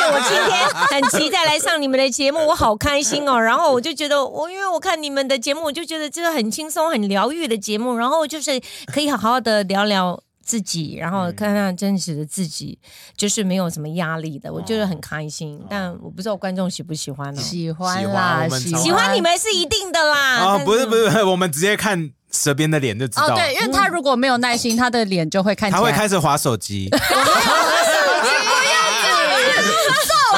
[0.09, 3.39] 对我今天很期待来上你们的节目，我好开心哦。
[3.39, 8.61] 然后我就觉得，我因为我看你们的节目，我就觉得这个很轻松、很疗愈的节目，然后就是
[8.93, 10.21] 可以好好的聊聊。
[10.41, 12.79] 自己，然后看看真实的自己，
[13.15, 15.63] 就是没有什么压力的，我觉得很开心。
[15.69, 17.43] 但我不知道观众喜不喜欢呢？
[17.43, 20.39] 喜欢喜欢啦，喜欢你们是一定的啦。
[20.39, 26.89] 啊，但不是不是，我们直接看蛇边的脸就知道，哦，对，因为他如果没有耐心，他的脸就会看起来他会开始划手机。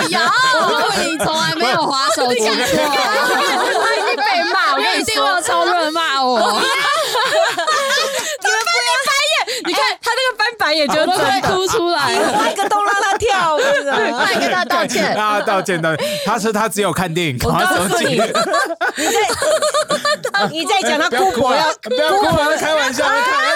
[0.03, 0.20] 造谣。
[0.61, 4.22] 我录影从来没有滑手机过，他已经被
[4.53, 6.61] 骂，我跟你一定会有说，超多人骂我，
[9.62, 11.40] 你看他那个翻白眼就我都快。
[11.40, 12.32] 哭出来了。
[12.38, 13.59] 挖一个洞让他跳，
[14.16, 15.14] 快跟他道歉。
[15.14, 18.16] 让他道歉的，他说他只有看电影，我划手机告诉你，。
[18.96, 19.18] 你在
[20.51, 21.62] 你在讲他哭啊姑婆要！
[21.82, 22.57] 不要哭啊！
[22.59, 23.51] 开玩笑，在开，哎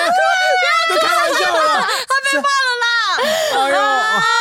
[0.88, 1.58] 在开玩笑了，
[2.08, 2.73] 他被骂了啦！
[3.56, 3.76] 哎呦，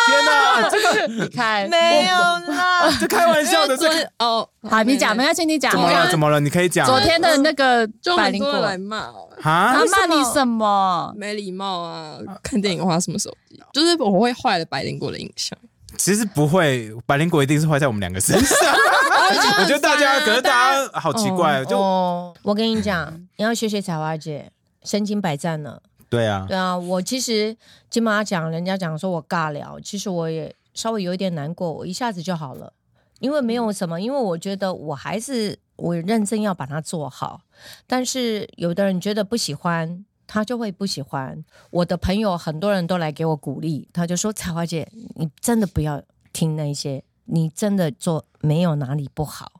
[0.07, 2.17] 天哪，这个你看，没有
[2.53, 2.91] 啦。
[2.99, 5.71] 这开玩笑的，这个哦，好，你讲，没关系，你讲。
[5.71, 6.09] 怎么了？
[6.11, 6.39] 怎么了？
[6.39, 9.73] 你可以讲昨天的那个就百灵果来骂他？
[9.85, 11.13] 骂你什么？
[11.15, 15.57] 没礼貌啊，看电影花什么手机，就是我会坏了百灵果的印象。
[15.97, 18.57] 其实不会，百灵果一定是坏在我们两个身上。
[19.59, 24.51] 我觉得大家，可是大家好奇怪，就哦，我跟你讲，你要学学彩花姐，
[24.83, 25.81] 身经百战了。
[26.13, 27.57] 对啊，对啊，我其实
[27.89, 32.71] 金马奖人家讲说我尬聊，其实我也稍微有一点难过，我一下子就好了，
[33.19, 37.41] 因为没有什么，因为我觉得我还是我认真要把它做好，
[37.87, 40.05] 但是有的人觉得不喜欢。
[40.25, 46.01] 他就会不喜欢我的朋友，很多人都来给我鼓励，他就说：“彩花姐，你真的不要
[46.31, 49.51] 听那些，你真的做没有哪里不好。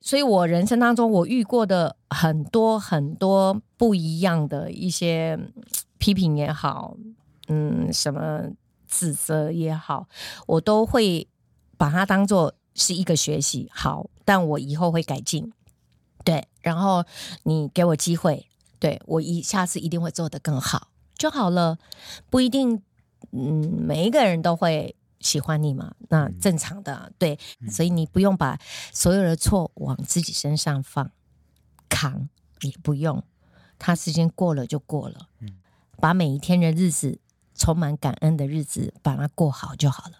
[0.00, 5.64] 所以我人生当中我遇过的很多很多不一样的一些嗯
[6.04, 6.98] 批评也好，
[7.48, 8.42] 嗯，什么
[8.86, 10.06] 指责也好，
[10.46, 11.26] 我都会
[11.78, 15.50] 把它当做是一个学习，好，但我以后会改进。
[16.22, 17.02] 对，然后
[17.44, 18.46] 你给我机会，
[18.78, 21.78] 对我一下次一定会做得更好就好了，
[22.28, 22.82] 不一定，
[23.30, 27.38] 嗯，每一个人都会喜欢你嘛，那正常的，对，
[27.70, 28.58] 所以你不用把
[28.92, 31.10] 所有的错往自己身上放，
[31.88, 32.28] 扛
[32.60, 33.24] 也不用，
[33.78, 35.28] 他时间过了就过了，
[36.04, 37.16] 把每一天的日子
[37.56, 40.12] 充满感恩的日子，把它过好就好了。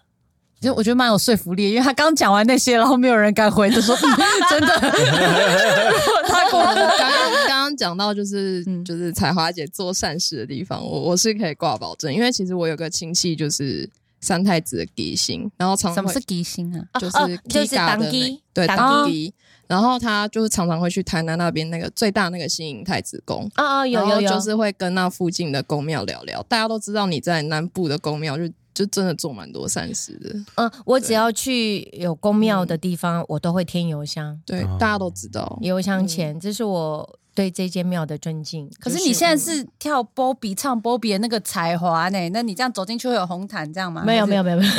[0.59, 4.01] 就我觉得蛮有说服力，因为他刚讲完那些，然后没有人敢回，就说、嗯、
[4.49, 4.67] 真的，
[6.27, 13.87] 他过 刚刚刚刚讲到就是嗯就是彩花姐做善事的地方，我我是可以挂保证，因为其实我有个亲戚就是
[14.21, 16.99] 三太子的吉星，然后常常会什么是吉星啊？
[16.99, 19.31] 就是哦就是当机对当当机，
[19.67, 23.49] 然后他就是常常会去台南那边那个最大那个新营太子宫。
[23.55, 34.77] 啊啊，有有有，就是会跟那附近的宫庙聊聊，大家都知道你在南部的宫庙就就真的做蛮多善事的，嗯，我只要去有宫庙的地方，我都会添油香，对，哦。
[34.77, 35.57] 大家都知道。
[35.61, 38.67] 油香钱，这是我对这间庙的尊敬。
[38.79, 42.29] 可是你现在是跳波比唱波比的那个才华呢？
[42.29, 44.01] 那你这样走进去会有红毯这样吗？
[44.03, 44.77] 没有没有没有没有，有，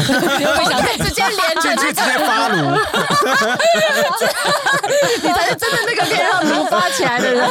[0.70, 2.56] 想直接连着进去 直接发炉，
[5.22, 7.48] 你才是真的那个可以让炉发起来的人。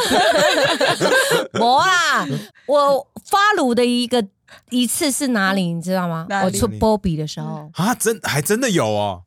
[1.60, 2.26] 我啊，
[2.66, 4.22] 我发炉的一个
[4.70, 5.72] 一次是哪里？
[5.72, 9.22] 你知道吗我出波比的时候，啊，真还真的有哦，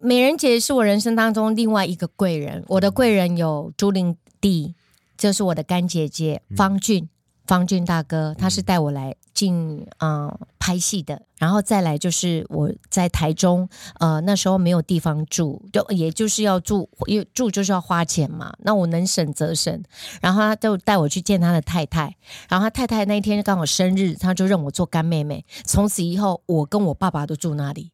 [0.00, 2.64] 美人姐是我人生当中另外一个贵人。
[2.68, 4.74] 我的贵人有朱玲弟，
[5.18, 7.08] 就是我的干姐姐方俊，
[7.44, 11.20] 方俊大哥，他是带我来进呃拍戏的。
[11.38, 13.68] 然后再来就是我在台中，
[14.00, 18.52] 呃那时候没有地方住，就也就是要住，因为住就是要花钱嘛。
[18.60, 19.82] 那我能省则省，
[20.20, 22.16] 然后他就带我去见他的太太，
[22.48, 25.44] 然后他太太那一天刚好生日，他就认我做干妹妹。
[25.64, 27.92] 从此以后，我跟我爸爸都住那里。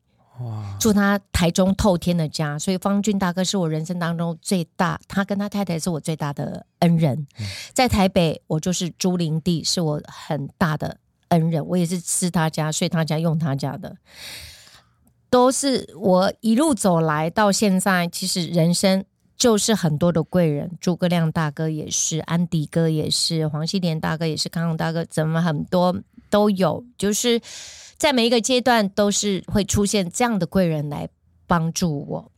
[0.80, 7.26] 住他台中透天的家，所以方俊大哥是我人生当中最大，他跟他太太是我最大的恩人。
[7.72, 13.96] 在台北，我就是朱林地，是我很大的恩人，我也是吃他家、睡他家、用他家的，
[15.30, 19.04] 都是我一路走来到现在，其实人生。
[19.36, 25.94] 就是很多的贵人，诸葛亮大哥也是，安迪哥也是，黄西莲大哥也是，康永大哥，怎么很多
[26.30, 27.40] 都有，就是
[27.96, 31.08] 在每一个阶段都是会出现这样的贵人来
[31.46, 32.32] 帮助我。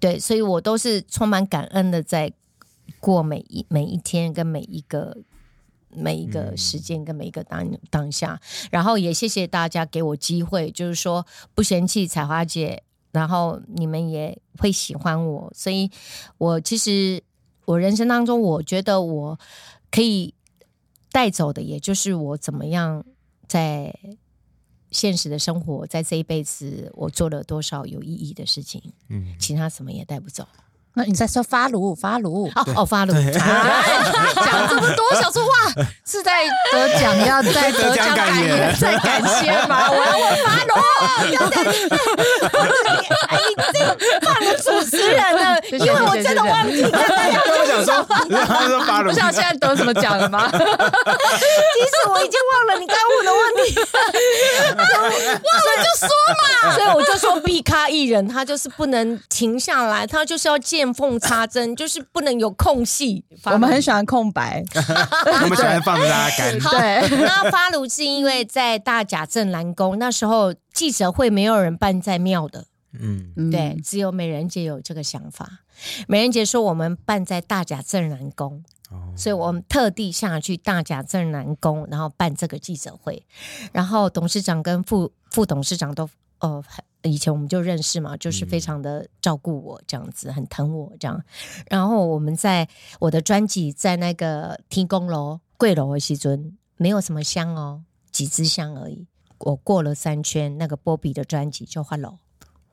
[0.00, 2.32] 对，所以我都是充满感恩的，在
[3.00, 5.16] 过每一每一天跟每一个
[5.90, 12.82] 每一个时间跟每一个当当下，然后也谢谢大家给我机会，就是说不嫌弃彩花姐。
[13.12, 15.90] 然后你们也会喜欢我，所以
[16.36, 17.22] 我其实
[17.64, 19.38] 我人生当中，我觉得我
[19.90, 20.34] 可以
[21.10, 23.02] 带走的，也就是我怎么样
[23.48, 23.98] 在
[24.96, 28.80] 现实的生活，在这一辈子，我做了多少有意义的事情，
[29.10, 30.48] 嗯，其他什么也带不走。
[30.98, 35.52] 那你在说发炉发炉哦哦发炉，讲这么多，想说哇
[36.06, 39.88] 是在得奖要在 得奖感言在感谢吗？
[39.92, 40.72] 我要问发炉，
[41.34, 41.60] 要在
[43.28, 46.98] 哎你这个放了主持人了， 因为我真的忘记了。
[46.98, 48.02] 我想说，
[48.46, 50.50] 他说发炉，不知道现在得什么奖了吗？
[50.50, 53.78] 其实我已经忘了你刚问的问题，
[54.74, 56.74] 忘了就说嘛。
[56.74, 63.24] 所以我就说，B 咖艺人他就是不能停下来，他就是要见缝插针， 就是不能有空隙。
[63.44, 64.62] 我们很喜欢空白，
[65.42, 66.58] 我们喜欢放着大家干。
[66.58, 72.64] 对，那发炉是因为在大甲镇澜宫那时候记者会没有人办在庙的，
[72.98, 75.60] 嗯，对，只有美人姐有这个想法。
[76.08, 78.64] 美人姐说我们办在大甲镇澜宫，
[79.16, 83.26] 所以我们特地下去大甲镇南宫，然后办这个记者会。
[83.72, 86.08] 然后董事长跟副副董事长都
[86.40, 86.64] 哦。
[87.06, 91.22] 以前我们就认识嘛，就是非常的照顾我这样子，很疼我这样。
[91.68, 92.68] 然后我们在
[93.00, 99.06] 我的专辑在那个天宫楼贵楼的西尊，没有什么香哦，几支香而已。
[99.38, 102.18] 我过了三圈，那个波比的专辑就换楼，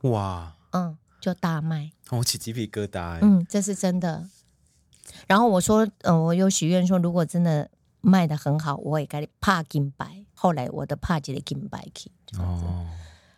[0.03, 4.29] 哇，嗯，就大卖，我起鸡皮疙瘩，嗯，这是真的。
[5.27, 7.69] 然后我说，嗯，我有许愿说，如果真的
[7.99, 10.23] 卖的很好，我也该怕金白。
[10.33, 12.87] 后来我的怕几的金白去，哦。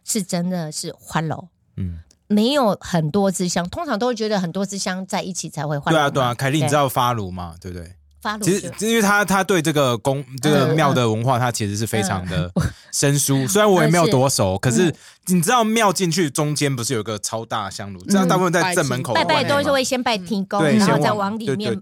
[0.05, 5.93] 是真的是欢楼，嗯，没有很多支香，通常都会觉得很多支香在一起才会欢。
[5.93, 7.55] 对啊，对啊，凯莉，你知道发炉吗？
[7.59, 7.91] 对不对？
[8.21, 12.51] 发炉其实，因为他他对这个宫这个庙的文化，他其实是非常的
[12.91, 13.47] 生疏。
[13.47, 14.93] 虽然我也没有多熟，可是
[15.25, 18.03] 你知道庙进去中间不是有个超大香炉？
[18.05, 21.75] 这样大部分在正门口拜拜都是会先拜天公，然后再往里面，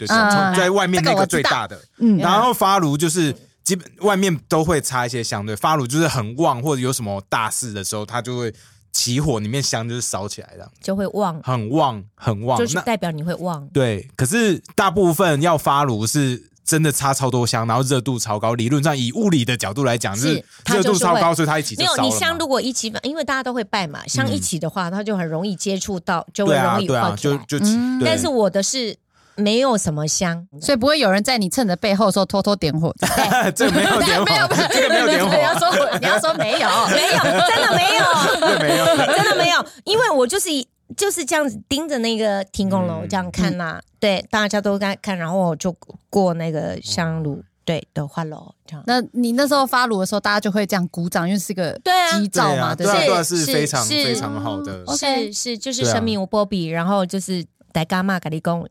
[0.55, 3.35] 在外面那个最大的，嗯，然后发炉就是。
[3.63, 8.53] 基本外面都会插一些香，对，发炉就是很旺，或者有什么大事的时候，它就会
[8.91, 13.67] 起火，里面香就是烧起来的，就会旺，很旺，很旺，就是代表你会旺。
[13.73, 18.53] 对，可是大部分要发炉是真的插超多香，然后热度超高。
[18.53, 27.77] 理论上以物理的角度来讲，是热度超高，所以它一起没有你香如果一起，因为大家都会拜嘛，香一起的话，它就很容易接触到，就会容易啊就就起。
[28.03, 28.97] 但是我的是。
[29.35, 32.93] 没有什么香，所以不会有人在你趁着背后说偷偷点火。
[33.55, 34.25] 这个没有点火，
[34.71, 35.35] 这个没有点火。
[35.35, 35.69] 你要说
[35.99, 39.65] 你要说没有， 没有，真的没有，没有，真的没有。
[39.85, 40.49] 因为我就是
[40.95, 45.75] 就是这样子盯着那个天宫楼这样看呐，对，大家都在看，然后我就
[46.09, 48.83] 过那个香炉，对的花楼这样。
[48.85, 58.63] 那你那时候发炉的时候，大家就会这样鼓掌，因为是个对啊，基兆嘛，对啊，是非常非常好的，是是就是生命无波比，然后就是大家嘛，跟你讲。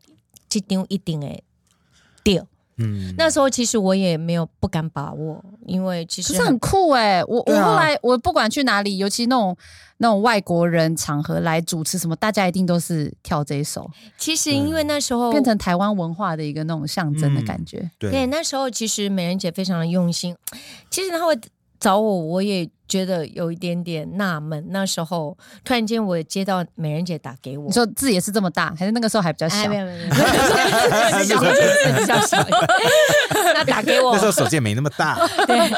[0.59, 1.43] 一定一定诶，
[2.23, 2.45] 掉。
[2.77, 7.23] 嗯，那时候其实我也没有不敢把握，因为其实是很酷哎。
[7.25, 9.55] 我我后来我不管去哪里，尤其那种
[9.97, 13.87] 那种外国人场合来主持什么，大家一定都是跳这一首。
[14.17, 17.91] 其实因为那时候变成台湾文化的一个那种象征的感觉。
[17.99, 20.35] 对，那时候其实美人姐非常的用心。
[20.89, 21.39] 其实她会
[21.79, 24.65] 找我，我也觉得有一点点纳闷。
[24.69, 29.67] 那时候突然间我接到美人姐打给我你，说字也是这么大，还是那个时候还比较小哎，？
[29.67, 32.37] 没有没有没有，比较小。
[33.55, 35.15] 他打给我 那时，候手机也没那么大，
[35.47, 35.69] 对，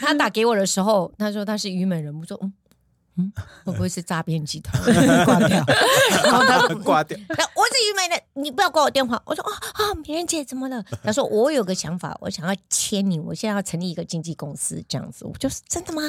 [0.00, 2.52] 他打给我的时候，他说他是虞美人，我说嗯
[3.16, 3.32] 嗯，
[3.64, 4.74] 会不会是诈骗集团？
[5.24, 5.48] 挂掉。
[6.22, 7.18] 然后他说挂掉。
[7.28, 9.20] 那我是虞美人，你不要挂我电话。
[9.24, 10.84] 我说啊啊，美人姐怎么了？
[11.02, 15.24] 他说我有个想法，我想要签你，我现在要成立一个经纪公司，这样子。
[15.24, 16.02] 我就是真的吗？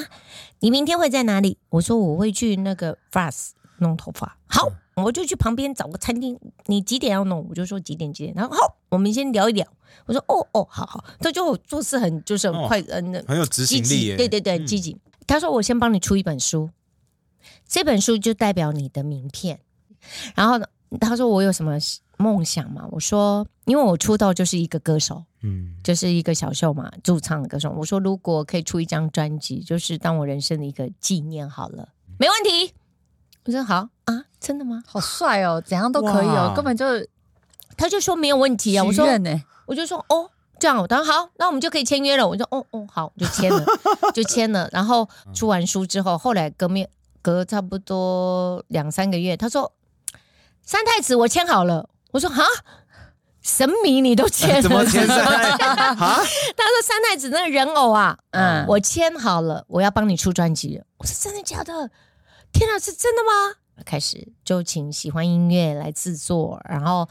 [0.60, 1.56] 你明天会在哪里？
[1.70, 4.36] 我说我会去那个 Fras 弄头发。
[4.46, 6.38] 好，我就去旁边找个餐厅。
[6.66, 7.46] 你几点要弄？
[7.48, 8.34] 我就说几点几点。
[8.34, 9.66] 然后好，我们先聊一聊。
[10.04, 11.04] 我说哦哦，好好。
[11.20, 14.96] 他就做事很就是很快，嗯、很有执积行力对对对，积极。
[15.26, 16.70] 他说我先帮你出一本书，
[17.68, 19.60] 这本书就代表你的名片。
[20.34, 20.66] 然后呢，
[21.00, 21.78] 他说我有什么
[22.16, 22.88] 梦想吗？
[22.90, 27.70] 我说因为我出道就是一个歌手，嗯，就是一个小秀嘛，驻唱的歌手。
[27.76, 31.88] 我说如果可以出一张专辑，就是当我人生的一个纪念好了，
[32.18, 32.74] 没问题。
[33.44, 34.82] 我说好啊，真的吗？
[34.86, 36.84] 好帅哦，怎样都可以哦，根本就
[37.76, 38.82] 他就说没有问题啊。
[38.82, 39.06] 我说。
[39.66, 42.26] 我就说哦，这样，他说好，那我们就可以签约了。
[42.26, 43.62] 我说哦哦好，就签了，
[44.14, 44.66] 就签了。
[44.72, 46.88] 然后出完书之后，后来隔面
[47.22, 49.72] 隔差不多两三个月，他说
[50.62, 51.90] 三太子我签好了。
[52.10, 52.42] 我说哈，
[53.42, 54.62] 神明你都签了？
[54.62, 55.94] 怎么签是吗三太啊？
[55.96, 60.82] 他说三太子那个人偶啊，嗯，我签好了，我要帮你出专辑。
[60.96, 61.90] 我说真的假的？
[62.52, 63.56] 天哪，是真的吗？
[63.84, 67.08] 开始就请喜欢音乐来制作，然后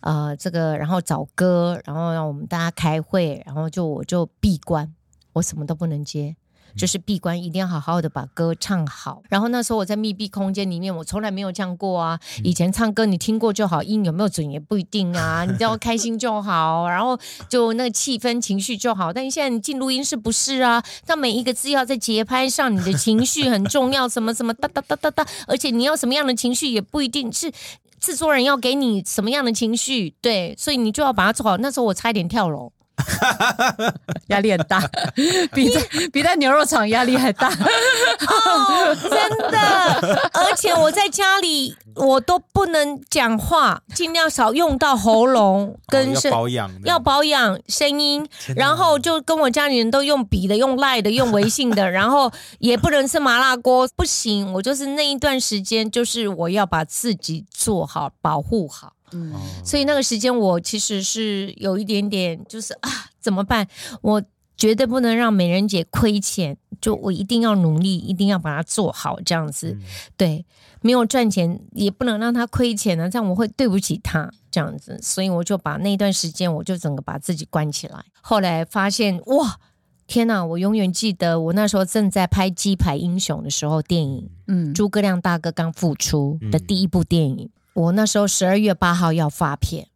[0.00, 4.92] 呃这个，然后找歌，然后让我们大家开会，然后就我就闭关，
[5.32, 6.36] 我什么都不能接。
[6.76, 9.22] 就是闭关，一定要好好的把歌唱好。
[9.28, 12.18] 然后那时候我在密闭空间里面，我从来没有这样过啊。
[12.42, 15.44] 以前唱歌你听过就好，音有没有准也不一定啊。
[15.44, 17.18] 你只要开心就好，然后
[17.48, 19.12] 就那个气氛情绪就好。
[19.12, 27.52] 但是现在你进录音室不是啊，那每一个字要在节拍上，你的情绪很重要，什么什么哒哒哒哒哒，而且你要什么样的情绪也不一定是。
[28.00, 31.58] 制作人要给你什么样的情绪，对，所以你就要把它做好。
[31.58, 32.72] 那时候我差一点跳楼，
[34.28, 34.80] 压力很大，
[35.52, 35.80] 比在
[36.12, 37.48] 比在牛肉厂压力还大。
[37.48, 39.10] 哦，真
[39.50, 46.30] 的，而且我在家里我都不能讲话，尽量少用到喉咙跟哦要声。
[46.30, 48.26] 保养，要保养声音，
[48.56, 54.52] 然后就跟我家里人都用笔的、用赖的、用微信的，然后也不能吃麻辣锅，不行。
[54.54, 58.92] 我就是那一段时间，就是我要把自己做好、保护好。
[59.12, 59.32] 嗯，
[59.64, 62.90] 所以那个时间我其实是有一点点，就是啊，
[63.20, 63.66] 怎么办？
[64.02, 64.22] 我
[64.56, 69.78] 绝对不能让美人姐亏钱，就我一定要努力，一定要把它做好，这样子。
[70.16, 70.44] 对，
[70.82, 74.98] 没有赚钱也不能让她亏钱呢、这样我会对不起她，这样子。
[75.02, 78.04] 所以我就把那段时间，我就整个把自己关起来。
[78.20, 79.58] 后来发现，哇！
[80.06, 80.44] 天呐！
[80.44, 89.88] 我永远记得我那时候正在拍《鸡排英雄》的时候，电影嗯，诸葛亮大哥刚复出的第一部电影，我那时候十二月八号要发片，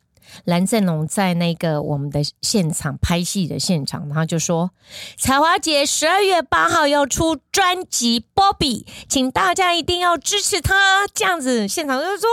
[0.44, 4.70] 蓝正龙在那个我们的现场拍戏的现场，他就说
[5.18, 12.28] ：“彩华姐十二月八号要出专辑《Bobby》，请大家一定要支持她。”这样子，现场就说：“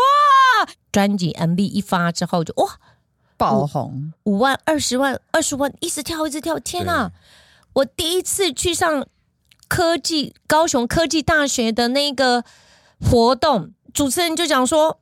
[0.66, 2.78] 哇！”专辑 MV 一发之后就哇，
[3.38, 6.60] 爆红，五万、二十万、二十万，一直跳，一直跳。
[6.60, 7.12] 天哪！
[7.74, 9.08] 我第一次去上
[9.68, 12.44] 科技高雄科技大学的那个
[13.00, 15.00] 活动，主持人就讲说：“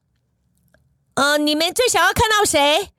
[1.20, 2.92] 呃，你们最想要看到谁？”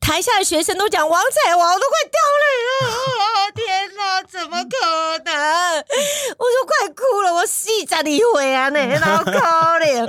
[0.00, 2.92] 台下的学生都讲王彩华，我都快掉泪了。
[2.94, 5.76] 啊天哪，怎么可能？
[6.38, 10.04] 我就快哭了，我四十里回啊，呢， 好可怜，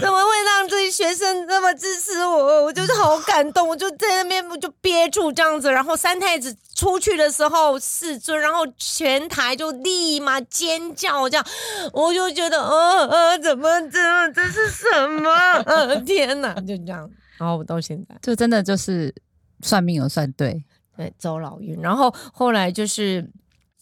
[0.00, 2.64] 怎么会让这些学生这么支持我？
[2.64, 5.70] 我就是好感动，我就在那边我就憋住这样子。
[5.70, 11.46] 然后三太子出去的时候，世尊，然后全台就立马尖叫，这样
[11.92, 15.30] 我就觉得，呃呃，怎么这这是什么？
[15.66, 17.08] 呃，天哪，就这样。
[17.38, 18.16] 然后我到现在。
[18.22, 19.14] 就真的就是
[19.60, 20.64] 算命有算对，
[20.96, 21.80] 对，走老运。
[21.80, 23.30] 然后后来就是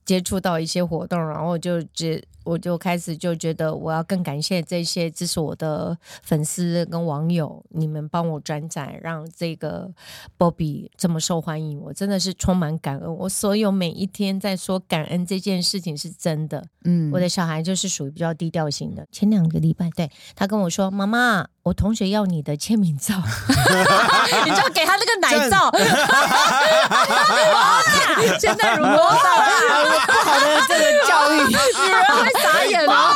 [0.04, 9.92] 接触到一些活动，然后就觉我就开始就觉得我要更感谢这些支持我的粉丝跟网友，你们帮我转载，让这个
[10.38, 13.14] Bobby 这么受欢迎，我真的是充满感恩。
[13.14, 16.64] 我所有每一天在说感恩这件事情是真的。
[16.84, 19.06] 嗯，我的小孩就是属于比较低调型的。
[19.12, 23.14] 前两个礼拜，对他跟我说：“妈妈，我同学要你的签名照。
[24.44, 25.70] ”你就给他那个奶照，
[28.40, 29.36] 现在如果到
[30.06, 31.52] 不好的这个教育， 女
[31.92, 33.14] 人会傻眼哦，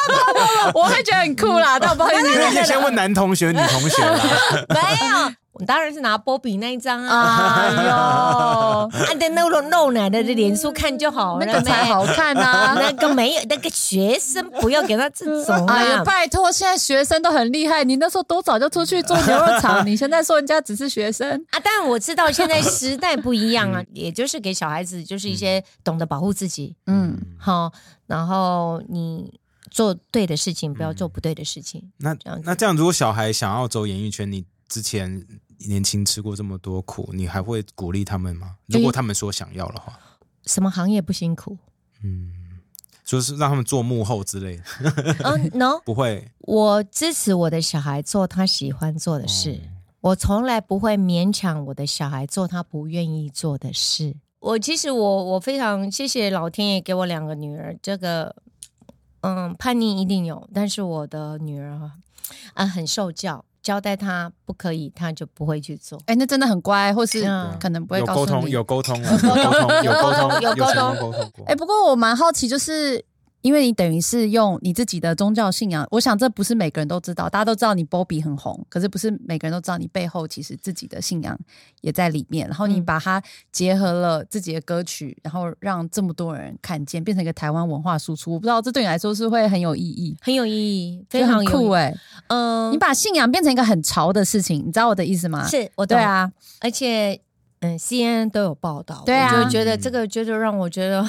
[0.74, 2.28] 我会觉得很酷啦，但我不好意思，
[2.60, 4.20] 你先问男同学、女同学啦。
[4.68, 7.54] 没有，我当然是拿波比那一张啊。
[7.64, 12.74] 哎呦， 按在露露露奶的脸书看就好了，那个才好看啊！
[12.80, 16.04] 那个没有，那个学生不要给他这种哎呀，啊。
[16.04, 27.72] 拜托，现在学生都很厉害，你那时候多早就出去做牛肉厂，你现在说人家只是学生，啊，但我知道现在时代不一样啊，也就是给小孩子就是一些懂得保护自己，嗯，好，
[28.06, 29.38] 然后你
[29.70, 31.92] 做对的事情，不要做不对的事情。
[31.98, 35.24] 那这样那这样，如果小孩想要走演艺圈，你之前
[35.58, 38.56] 年轻吃过这么多苦，你还会鼓励他们吗？
[38.66, 39.98] 如果他们说想要的话，
[40.46, 41.56] 什么行业不辛苦？
[42.02, 42.32] 嗯
[43.04, 44.64] 说是让他们做幕后之类的，
[45.24, 46.26] 嗯，no， 不会。
[46.38, 49.60] 我支持我的小孩做他喜欢做的事，
[50.00, 54.16] 我从来不会勉强我的小孩做他不愿意做的事。
[54.40, 58.34] 我其实我我非常谢谢老天爷给我两个女儿，这个
[59.20, 61.92] 嗯叛逆一定有，但是我的女儿啊、
[62.54, 65.98] 呃很受教，交代他不可以，他就不会去做。
[66.06, 68.52] 哎，那真的很乖，或是嗯可能不会有沟通，告诉你。
[68.52, 71.56] 有沟通，有沟通，有沟通，有沟通沟通过哎、。
[71.56, 73.02] 不过我蛮好奇，就是
[73.44, 81.38] 因为你等于是用你自己的宗教信仰，我想这不是每个人都知道，大家都知道你 Bobby 很红，可是不是每个人都知道你背后其实自己的信仰
[81.82, 83.22] 也在里面，然后你嗯把它
[83.52, 88.32] 结合了自己的歌曲，然后让这么多人看见，变成一个台湾文化输出。
[88.32, 91.44] 我不知道这对你来说是会很有意义，很有意义，非常。
[91.44, 91.94] 酷哎、
[92.28, 95.46] 嗯，你把信仰变成一个很潮的事情，你知道我的意思吗？
[95.46, 95.98] 是我懂。
[95.98, 97.20] 对，啊，而且
[97.60, 99.36] 嗯，CNN 都有报道，对啊。
[99.36, 101.04] 我就觉得这个就是让我觉得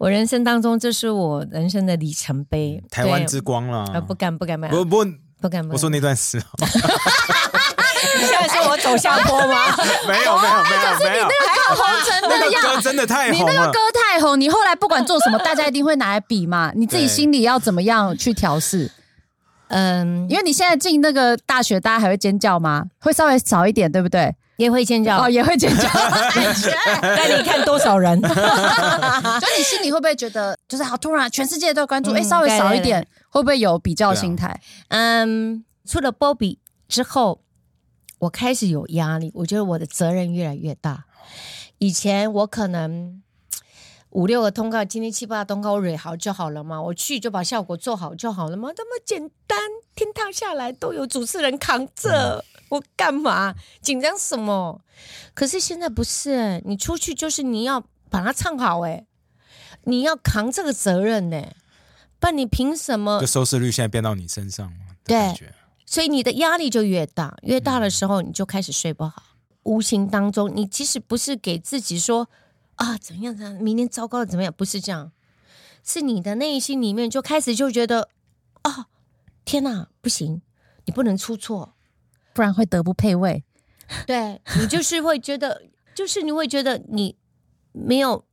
[0.00, 6.46] 我人生当中这是我人生的里程碑，台湾之光啦啊，不敢不敢不敢不不，不敢，不敢我说那段时候
[8.18, 9.76] 你现在说我走下坡吗？
[10.08, 12.62] 没有没有没有没有，还好红成那个那样。
[12.62, 13.78] 歌真的太红了你那个歌。
[13.92, 16.72] 太红，你后来不管做什么，大家一定会拿来比嘛。
[16.74, 18.90] 你自己心里要怎么样去调试？
[19.68, 22.86] 嗯，因为你现在进那个大学，大家还会尖叫吗？
[23.00, 24.34] 会稍微少一点，对不对？
[24.60, 25.88] 也会尖叫哦，，也会尖叫。
[27.00, 28.20] 但你看多少人？
[28.20, 28.28] 就
[29.56, 34.60] 你心里会不会觉得，就是好突然，全世界都关注，嗯哎、稍微少一点，会不会有比较心态？
[34.88, 37.40] 嗯，出了 Bobby 之后，
[38.18, 41.04] 我开始有压力，我觉得我的责任越来越大。
[41.78, 43.22] 以前我可能
[44.10, 49.58] 五六个通告，今天七八个通告，我蕊好就好了嘛，我去就把效果做好就好了嘛，这么简单，
[49.94, 53.54] 天塌下来都有主持人扛着，我干嘛？
[53.80, 54.80] 紧张什么？
[55.34, 59.06] 可是现在不是、欸，你出去就是你要把它唱好、欸，
[59.84, 61.56] 你要扛这个责任呢、欸。
[62.18, 63.20] 不然你凭什么？
[63.20, 63.26] 就？
[63.26, 65.52] 收视率现在变到你身上了的对，
[65.86, 69.22] 所以你的压力就越大，越大的时候你就开始睡不好。
[69.62, 72.28] 无形当中，你即使不是给自己说
[72.76, 75.12] 啊怎样怎样，明天糟糕了怎么样，不是这样，
[75.82, 78.10] 是你的内心里面就开始就觉得
[78.62, 78.86] 啊，
[79.44, 80.42] 天哪，不行，
[80.84, 81.74] 你不能出错，
[82.32, 83.44] 不然会德不配位。
[84.06, 85.62] 对你就是会觉得，
[85.94, 87.16] 就是你会觉得你
[87.72, 88.24] 没有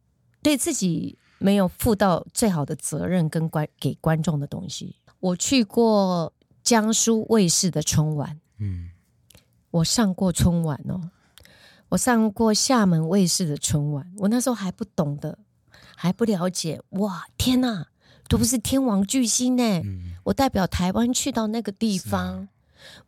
[0.41, 4.95] 对自己没有负到最好的责任跟观给观众的东西。
[5.19, 8.91] 我去过江苏卫视的春晚，嗯，
[9.71, 11.09] 我上过春晚哦，
[11.89, 15.39] 我上过厦门卫视的春晚，我那时候还不懂的，
[15.95, 17.87] 还不了解，哇，天哪，
[18.29, 20.13] 都不是天王巨星呢，嗯。
[20.25, 22.47] 我代表台湾去到那个地方，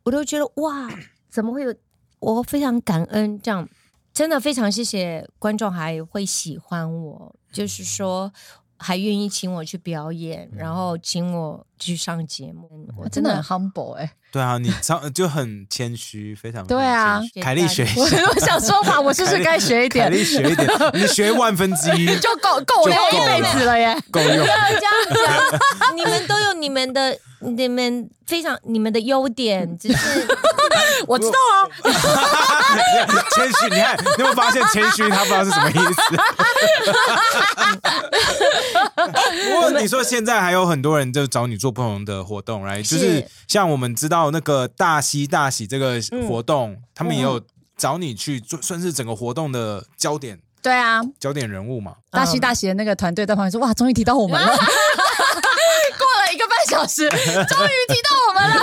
[0.04, 0.90] 我都觉得哇，
[1.30, 1.74] 怎么会有？
[2.20, 3.66] 我非常感恩，这样
[4.14, 8.30] 真的非常谢谢观众还会喜欢我，就是说
[8.78, 20.22] 还愿意请我去表演，然后请我去上节目，我真的很 humble 哎、对啊，你超就很谦虚，非常对啊凯丽学一我下，我想说嘛，我是不是该学一点凯丽？
[20.22, 23.98] 学一点，你学万分之一 就够够我用一辈子了耶！
[24.12, 24.30] 够用。
[24.30, 24.94] 不要这样
[25.80, 30.28] 讲， 你们都有你们的、你们非常你们的优点， 只是
[31.08, 31.34] 我知道
[31.64, 31.94] 啊，
[33.36, 36.02] 谦虚，你看，你有没有发现谦虚他不知道是什么意思？
[39.50, 47.42] 不过你说现在还有很多人就找你做不同的活动，来，就是是像我们知道那个大喜大喜这个活动，他们也有
[47.78, 51.94] 找你去做，算是整个活动的焦点对啊，焦点人物嘛。
[52.12, 54.54] 大喜大喜的那个团队在旁边说：“哇，终于提到我们了！”
[56.70, 57.18] 过了一个半小时，终
[57.66, 58.56] 于提到我们了。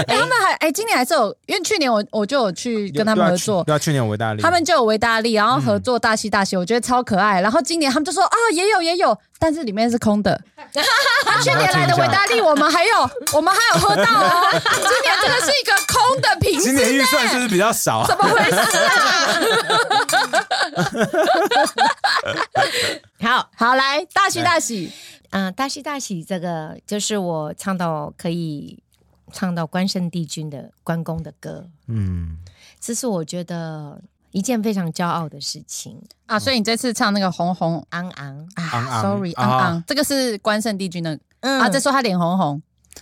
[0.08, 7.40] 哎他们还哎，今年还是有，因为去年我我就有去跟他们合作，对啊，去年维大利，他们就有维大利，然后合作大喜大喜，我觉得超可爱。
[7.40, 10.40] 然后今年他们就说啊，也有也有，但是里面是空的。
[11.42, 14.50] 去年来的维大利，我们还有我们还有喝到哦。
[14.60, 18.06] 今年真的是一个空的瓶子，今年预算是不是比较少啊？
[18.06, 19.00] 怎么回事啊？
[23.22, 23.48] 好。
[23.56, 24.92] 好，来大喜大喜，
[25.30, 28.82] 嗯、大喜大喜，这个就是我唱到可以
[29.32, 32.38] 唱到关圣帝君的关公的歌，嗯，
[32.80, 34.00] 这是我觉得
[34.32, 36.02] 一件非常骄傲的事情。
[36.26, 42.60] 啊，所以你这次唱那个红红昂昂，啊昂昂，这个是关圣帝君的嗯啊，这说他脸红红，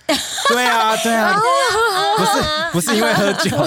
[0.48, 1.34] 对啊，对啊，
[2.18, 2.42] 不是
[2.72, 3.56] 不是因为喝酒，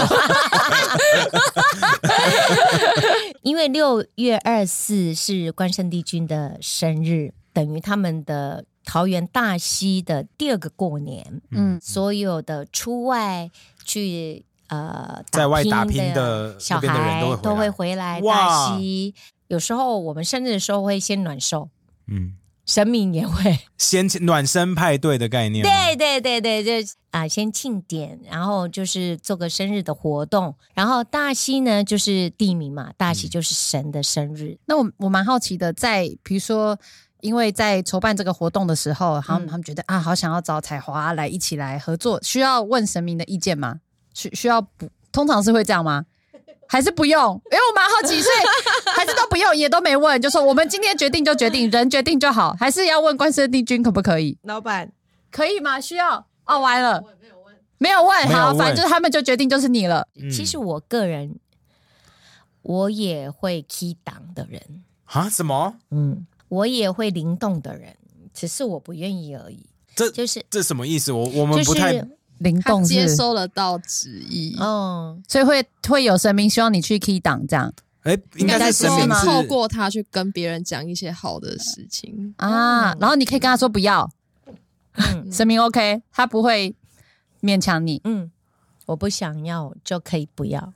[3.42, 11.41] 因为六月二四是关圣帝君的生日，等于他们的桃园大溪的第二个过年。
[11.52, 13.49] 嗯，所有的出外
[13.84, 19.14] 去呃在外打拼拼的小孩都会回来大溪。
[19.48, 21.69] 有时候我们生日的时候会先暖寿，
[22.07, 23.60] 嗯，神明也会。
[23.78, 34.57] 先暖身派对的概念吗，对对对对，就啊、先庆典，然后就是做个生日的活动，然后大溪呢就是地名嘛，大溪就是神的生日。
[34.65, 36.80] 那我我蛮好奇的，在比如说，
[37.22, 43.80] 因为在筹办这个活动的时候，他们、嗯他们觉得啊，好想要找彩华来一起来合作，需要问神明的意见吗？
[44.14, 44.89] 需需要不？
[45.11, 46.06] 通常是会这样吗？
[46.68, 47.34] 还是不用？
[47.52, 54.38] 因为我蛮好奇，所 以还是都不用，也都没问，就说我们今天决定就决定，人决定就好，还是要问关圣帝君可不可以？
[54.43, 54.89] 老板，
[55.30, 55.81] 可以吗？
[55.81, 56.26] 需要？
[56.45, 57.03] 哦，完了，
[57.77, 60.07] 没有问，好，没有问好反正就是他们就决定就是你了。
[60.15, 61.35] 嗯其实我个人
[62.61, 64.61] 我也会 key 档的人，
[65.06, 65.76] 啊什么？
[65.89, 67.95] 嗯，我也会灵动的人，
[68.34, 69.65] 只是我不愿意而已。
[69.95, 71.14] 这就是这什么意思？
[71.14, 77.73] 我我们就不太是灵动接收得到旨意，嗯，所以会会有神明希望你去 key 档这样
[78.03, 82.34] 哎，应该是神明透过他去跟别人讲一些好的事情。
[82.38, 84.11] 啊，然后你可以跟他说不要，
[84.95, 86.76] 嗯 神明 OK，他不会
[87.41, 88.30] 勉强你，嗯，
[88.88, 90.73] 我不想要就可以不要。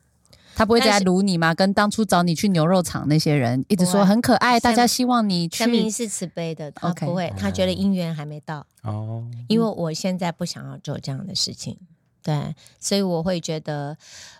[0.55, 1.53] 他不会再来但是撸你吗？
[1.53, 11.77] 跟当初找你去牛肉厂那些人一直说很可爱，大家希望你去神明是慈悲的，他 OK 不会，他觉得姻缘还没到，哦，因为我现在不想要做这样的事情，
[12.23, 13.97] 对，所以我会觉得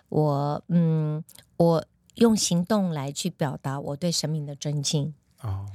[0.08, 1.22] 我嗯，
[1.58, 1.84] 我
[2.14, 5.12] 用行动来去表达我对神明的尊敬。
[5.42, 5.66] 哦，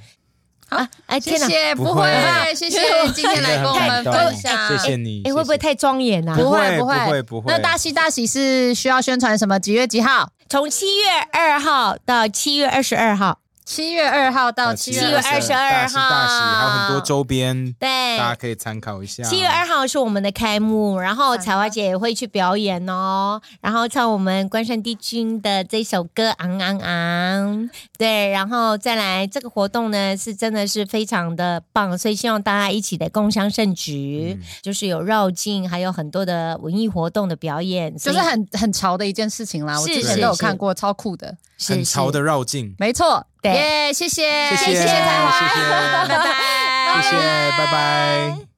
[0.72, 0.88] 啊！
[1.06, 2.80] 哎，谢谢，不不会会，谢谢
[3.14, 6.34] 今天来跟我们分享，动谢谢你，哎，会不会太庄严啊？
[6.34, 9.60] 不会不会会不会那大喜大喜是需要宣传什么？
[9.60, 10.30] 几月几号？
[10.50, 11.04] 从七月
[11.34, 19.24] 二号到七月二十二号，七月二号到呃七七月月22大喜大喜，号还有很多周边，对，大家可以参考一下。
[19.24, 27.58] 七月二号是我们的开幕，然后彩华姐也会去表演哦，然后唱我们关山帝君的这首歌《昂昂昂》，
[27.98, 34.48] 对，然后再来这个活动呢是真的是非常的棒，所以希望大家一起来共襄盛举，嗯。
[34.62, 41.36] 就是有绕境，还有很多的文艺活动的表演，就是很很潮的一件事情啦，我是之前都有看过，超酷的。
[41.62, 43.54] 是很潮的绕境，没错，对。
[43.54, 45.70] 耶，谢谢，谢谢谢彩华，谢谢。
[45.70, 47.18] 拜拜，谢谢，
[47.58, 48.51] 拜拜。